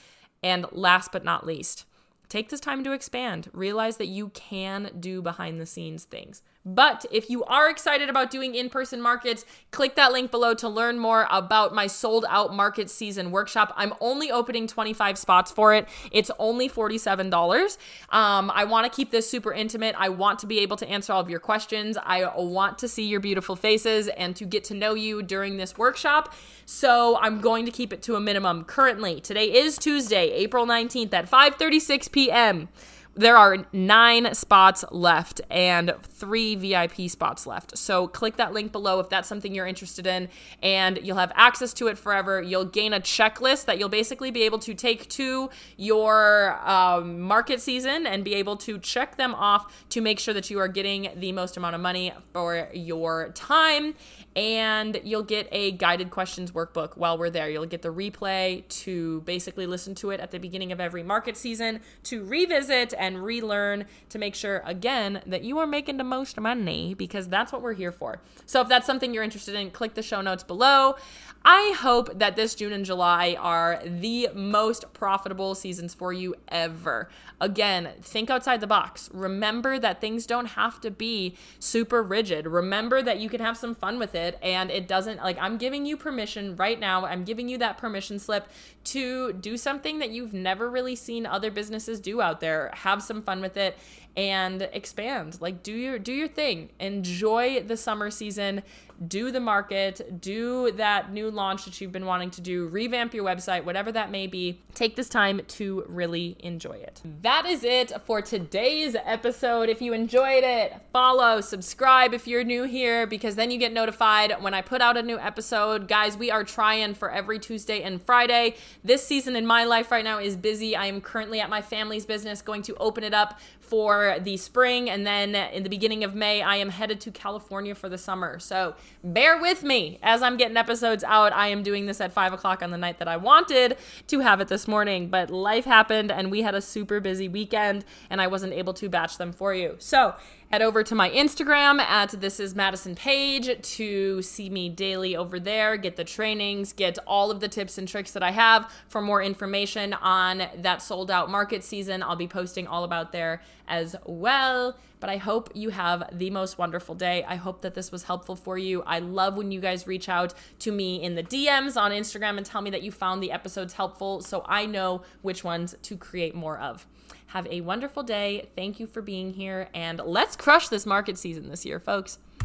And 0.44 0.66
last 0.72 1.12
but 1.12 1.24
not 1.24 1.46
least, 1.46 1.86
take 2.28 2.50
this 2.50 2.60
time 2.60 2.84
to 2.84 2.92
expand. 2.92 3.50
Realize 3.54 3.98
that 3.98 4.08
you 4.08 4.30
can 4.30 4.92
do 5.00 5.22
behind 5.22 5.60
the 5.60 5.66
scenes 5.66 6.04
things. 6.04 6.42
But 6.66 7.06
if 7.12 7.30
you 7.30 7.44
are 7.46 7.70
excited 7.70 8.10
about 8.10 8.30
doing 8.30 8.54
in 8.54 8.70
person 8.70 9.02
markets, 9.02 9.46
click 9.72 9.96
that 9.96 10.12
link 10.12 10.30
below 10.30 10.54
to 10.56 10.68
learn 10.68 11.00
more 11.00 11.26
about 11.32 11.74
my 11.74 11.88
sold 11.88 12.26
out 12.28 12.54
market 12.54 12.90
season 12.90 13.32
workshop. 13.32 13.74
I'm 13.78 13.94
only 14.02 14.30
opening 14.30 14.68
25 14.68 15.18
spots 15.18 15.52
for 15.52 15.74
it, 15.74 15.88
it's 16.12 16.30
only 16.38 16.70
$47. 16.70 17.78
Um, 18.10 18.52
I 18.54 18.66
want 18.66 18.92
to 18.92 18.96
keep 18.96 19.12
this 19.12 19.30
super 19.30 19.54
intimate. 19.54 19.96
I 19.98 20.10
want 20.10 20.40
to 20.40 20.48
be 20.48 20.60
able 20.60 20.78
to 20.78 20.90
answer 20.90 21.14
all 21.14 21.22
of 21.22 21.30
your 21.30 21.40
questions. 21.40 21.98
I 22.04 22.30
want 22.38 22.78
to 22.80 22.88
see 22.88 23.08
your 23.08 23.20
beautiful 23.20 23.56
faces 23.56 24.08
and 24.10 24.36
to 24.36 24.46
get 24.46 24.64
to 24.66 24.74
know 24.74 24.94
you 24.94 25.24
during 25.24 25.58
this 25.58 25.78
workshop. 25.78 26.34
So 26.66 27.18
I'm 27.22 27.40
going 27.42 27.66
to 27.66 27.72
keep 27.72 27.94
it 27.94 28.02
to 28.04 28.16
a 28.16 28.20
minimum. 28.20 28.64
Currently, 28.66 29.22
today 29.22 29.46
is 29.46 29.78
Tuesday, 29.78 30.32
April 30.32 30.66
19th 30.68 31.14
at 31.14 31.30
5:36 31.30 32.12
p.m. 32.12 32.70
There 33.16 33.36
are 33.36 33.66
nine 33.74 34.34
spots 34.34 34.86
left 34.92 35.42
and 35.50 35.94
three 36.04 36.56
VIP 36.56 37.10
spots 37.10 37.46
left. 37.46 37.78
So 37.78 38.08
click 38.08 38.38
that 38.38 38.54
link 38.54 38.72
below 38.72 39.00
if 39.00 39.10
that's 39.10 39.28
something 39.28 39.54
you're 39.54 39.68
interested 39.68 40.08
in, 40.08 40.30
and 40.64 41.00
you'll 41.04 41.18
have 41.18 41.32
access 41.36 41.74
to 41.76 41.88
it 41.88 41.98
forever. 41.98 42.42
You'll 42.42 42.66
gain 42.66 42.94
a 42.94 43.00
checklist 43.00 43.66
that 43.66 43.78
you'll 43.78 43.90
basically 43.90 44.32
be 44.32 44.44
able 44.44 44.60
to 44.60 44.74
take 44.74 45.10
to 45.10 45.50
your 45.76 46.60
um, 46.66 47.20
market 47.20 47.60
season 47.60 48.08
and 48.08 48.24
be 48.24 48.36
able 48.36 48.56
to 48.58 48.80
check 48.80 49.18
them 49.18 49.36
off 49.36 49.88
to 49.90 50.02
make 50.02 50.20
sure 50.20 50.34
that 50.34 50.50
you 50.50 50.60
are 50.60 50.68
getting 50.68 51.10
the 51.16 51.32
most 51.32 51.58
amount 51.58 51.76
of 51.76 51.82
money 51.82 52.14
for 52.32 52.70
your 52.74 53.32
time. 53.34 53.96
And 54.40 55.02
you'll 55.04 55.24
get 55.24 55.50
a 55.52 55.74
guided 55.74 56.12
questions 56.12 56.54
workbook 56.54 56.96
while 56.96 57.18
we're 57.18 57.30
there. 57.30 57.50
You'll 57.50 57.66
get 57.66 57.82
the 57.82 57.94
replay 57.94 58.66
to 58.84 59.20
basically 59.24 59.68
listen 59.68 59.96
to 59.96 60.12
it 60.12 60.22
at 60.22 60.32
the 60.32 60.38
beginning 60.38 60.72
of 60.72 60.80
every 60.80 61.04
market 61.04 61.36
season 61.36 61.82
to 62.04 62.24
revisit 62.24 62.94
and 62.98 63.22
relearn 63.22 63.84
to 64.08 64.18
make 64.18 64.36
sure, 64.36 64.64
again, 64.66 65.22
that 65.26 65.44
you 65.44 65.58
are 65.58 65.68
making 65.68 65.98
the 65.98 66.06
most 66.06 66.40
money 66.40 66.94
because 66.94 67.28
that's 67.28 67.52
what 67.52 67.62
we're 67.62 67.74
here 67.74 67.92
for. 67.92 68.22
So 68.46 68.62
if 68.62 68.70
that's 68.70 68.86
something 68.86 69.14
you're 69.14 69.24
interested 69.26 69.56
in, 69.56 69.72
click 69.72 69.96
the 69.96 70.02
show 70.02 70.22
notes 70.22 70.44
below. 70.44 70.96
I 71.44 71.74
hope 71.78 72.20
that 72.20 72.36
this 72.36 72.56
June 72.56 72.74
and 72.74 72.86
July 72.86 73.36
are 73.40 73.82
the 73.86 74.30
most 74.34 74.94
profitable 74.94 75.56
seasons 75.56 75.94
for 75.94 76.12
you 76.12 76.36
ever. 76.50 77.10
Again, 77.42 77.90
think 78.02 78.30
outside 78.30 78.60
the 78.60 78.68
box. 78.68 79.10
Remember 79.14 79.80
that 79.80 80.02
things 80.02 80.26
don't 80.26 80.48
have 80.48 80.82
to 80.82 80.92
be 80.92 81.36
super 81.58 82.04
rigid. 82.04 82.46
Remember 82.46 83.02
that 83.02 83.20
you 83.20 83.30
can 83.30 83.40
have 83.40 83.58
some 83.58 83.74
fun 83.74 84.00
with 84.00 84.16
it 84.16 84.29
and 84.42 84.70
it 84.70 84.88
doesn't 84.88 85.18
like 85.18 85.38
I'm 85.40 85.58
giving 85.58 85.86
you 85.86 85.98
permission 85.98 86.56
right 86.56 86.80
now. 86.80 87.06
I'm 87.06 87.24
giving 87.24 87.50
you 87.50 87.58
that 87.60 87.78
permission 87.78 88.20
slip 88.20 88.48
to 88.86 89.34
do 89.34 89.58
something 89.58 90.00
that 90.00 90.10
you've 90.10 90.34
never 90.34 90.70
really 90.70 90.96
seen 90.96 91.26
other 91.26 91.52
businesses 91.52 92.00
do 92.00 92.22
out 92.22 92.40
there. 92.40 92.72
Have 92.74 93.02
some 93.02 93.22
fun 93.22 93.42
with 93.42 93.58
it 93.58 93.78
and 94.16 94.64
expand. 94.74 95.40
Like 95.42 95.64
do 95.64 95.74
your 95.74 96.00
do 96.00 96.14
your 96.14 96.28
thing. 96.28 96.70
Enjoy 96.80 97.62
the 97.64 97.78
summer 97.78 98.10
season 98.12 98.64
do 99.08 99.32
the 99.32 99.40
market, 99.40 100.20
do 100.20 100.72
that 100.72 101.12
new 101.12 101.32
launch 101.32 101.66
that 101.66 101.80
you've 101.80 101.92
been 101.92 102.06
wanting 102.06 102.30
to 102.32 102.42
do, 102.42 102.68
revamp 102.68 103.14
your 103.14 103.24
website, 103.24 103.64
whatever 103.64 103.92
that 103.92 104.12
may 104.12 104.28
be. 104.28 104.62
Take 104.74 104.96
this 104.96 105.10
time 105.10 105.42
to 105.48 105.86
really 105.88 106.36
enjoy 106.40 106.74
it. 106.74 107.02
That 107.22 107.46
is 107.46 107.64
it 107.64 107.92
for 108.06 108.22
today's 108.22 108.96
episode. 109.06 109.70
If 109.70 109.82
you 109.82 109.94
enjoyed 109.94 110.44
it, 110.44 110.74
follow, 110.92 111.42
subscribe 111.42 112.14
if 112.14 112.28
you're 112.28 112.44
new 112.44 112.64
here, 112.64 113.08
because 113.08 113.36
then 113.36 113.52
you 113.52 113.58
get 113.58 113.74
notified 113.74 114.34
when 114.42 114.54
I 114.54 114.62
put 114.62 114.82
out 114.82 114.98
a 114.98 115.02
new 115.02 115.18
episode. 115.18 115.88
Guys, 115.88 116.18
we 116.18 116.30
are 116.32 116.44
trying 116.44 116.94
for 116.94 117.10
every 117.10 117.40
Tuesday 117.40 117.82
and 117.82 118.02
Friday. 118.02 118.56
This 118.84 119.06
season 119.06 119.36
in 119.36 119.46
my 119.46 119.64
life 119.64 119.92
right 119.92 120.04
now 120.04 120.20
is 120.20 120.36
busy. 120.36 120.76
I 120.76 120.88
am 120.88 121.02
currently 121.02 121.40
at 121.40 121.50
my 121.50 121.62
family's 121.62 122.06
business, 122.06 122.42
going 122.42 122.64
to 122.64 122.76
open 122.76 123.04
it 123.04 123.14
up 123.14 123.40
for 123.70 124.18
the 124.20 124.36
spring, 124.38 124.90
and 124.90 125.06
then 125.06 125.36
in 125.36 125.64
the 125.64 125.70
beginning 125.70 126.04
of 126.04 126.16
May, 126.16 126.42
I 126.42 126.56
am 126.56 126.70
headed 126.70 127.00
to 127.02 127.12
California 127.12 127.76
for 127.76 127.88
the 127.88 127.98
summer. 127.98 128.40
So 128.40 128.76
bear 129.04 129.40
with 129.40 129.64
me 129.64 130.00
as 130.02 130.24
I'm 130.24 130.38
getting 130.38 130.58
episodes 130.58 131.04
out. 131.04 131.32
I 131.34 131.48
am 131.48 131.62
doing 131.62 131.86
this 131.86 132.02
at 132.02 132.12
five 132.12 132.34
o'clock 132.34 132.64
on 132.64 132.72
the 132.72 132.78
night 132.78 132.98
that 132.98 133.08
I 133.08 133.18
wanted 133.18 133.78
to 134.08 134.20
have 134.22 134.42
it 134.42 134.48
this 134.48 134.68
morning, 134.68 135.10
but 135.10 135.30
life 135.30 135.66
happened 135.66 136.12
and 136.12 136.32
we 136.32 136.42
had 136.42 136.56
a 136.56 136.62
super 136.62 137.00
busy 137.00 137.30
weekend 137.30 137.86
and 138.10 138.20
I 138.20 138.28
wasn't 138.28 138.54
able 138.54 138.74
to 138.74 138.90
batch 138.90 139.18
them 139.18 139.32
for 139.32 139.54
you. 139.54 139.76
So 139.78 140.16
head 140.52 140.64
over 140.64 140.82
to 140.82 140.96
my 140.96 141.12
Instagram 141.12 141.80
at 141.80 142.10
this 142.22 142.40
is 142.40 142.56
Madison 142.56 142.96
Page 142.96 143.62
to 143.62 144.20
see 144.24 144.50
me 144.50 144.68
daily 144.68 145.16
over 145.16 145.40
there, 145.40 145.78
get 145.78 145.96
the 145.96 146.04
trainings, 146.04 146.74
get 146.74 146.98
all 147.06 147.30
of 147.30 147.40
the 147.40 147.48
tips 147.48 147.78
and 147.78 147.88
tricks 147.88 148.12
that 148.14 148.24
I 148.24 148.32
have 148.32 148.72
for 148.88 149.00
more 149.00 149.22
information 149.22 149.94
on 149.94 150.44
that 150.58 150.82
sold 150.82 151.12
out 151.12 151.30
market 151.30 151.64
season. 151.64 152.02
I'll 152.02 152.16
be 152.16 152.28
posting 152.28 152.66
all 152.66 152.84
about 152.84 153.12
there 153.12 153.44
as 153.68 153.96
well. 154.06 154.76
But 155.00 155.12
I 155.12 155.18
hope 155.18 155.52
you 155.54 155.70
have 155.70 156.10
the 156.12 156.32
most 156.32 156.58
wonderful 156.58 156.96
day. 156.96 157.24
I 157.26 157.36
hope 157.36 157.62
that 157.62 157.76
this 157.76 157.92
was 157.92 158.04
helpful 158.04 158.36
for 158.36 158.58
you. 158.58 158.82
I 158.82 159.00
love 159.00 159.38
when 159.38 159.52
you 159.52 159.62
guys 159.62 159.86
reach 159.86 160.10
out 160.10 160.34
to 160.60 160.72
me 160.72 161.02
in 161.02 161.14
the 161.14 161.24
DMs 161.24 161.80
on 161.80 161.92
Instagram 161.92 162.38
and 162.38 162.46
tell 162.46 162.62
me 162.62 162.72
that 162.72 162.82
you 162.82 162.92
found 162.92 163.22
the 163.22 163.32
episodes 163.32 163.74
helpful 163.74 164.22
so 164.22 164.44
I 164.48 164.66
know 164.66 165.04
which 165.22 165.44
ones 165.44 165.76
to 165.84 165.96
create 165.96 166.34
more 166.34 166.58
of. 166.58 166.88
Have 167.30 167.46
a 167.48 167.62
wonderful 167.62 168.02
day. 168.02 168.50
Thank 168.56 168.80
you 168.80 168.88
for 168.88 169.04
being 169.04 169.34
here, 169.34 169.70
and 169.76 170.02
let's 170.04 170.36
crush 170.36 170.68
this 170.68 170.88
market 170.88 171.16
season 171.16 171.48
this 171.50 171.64
year, 171.64 171.80
folks. 171.80 172.18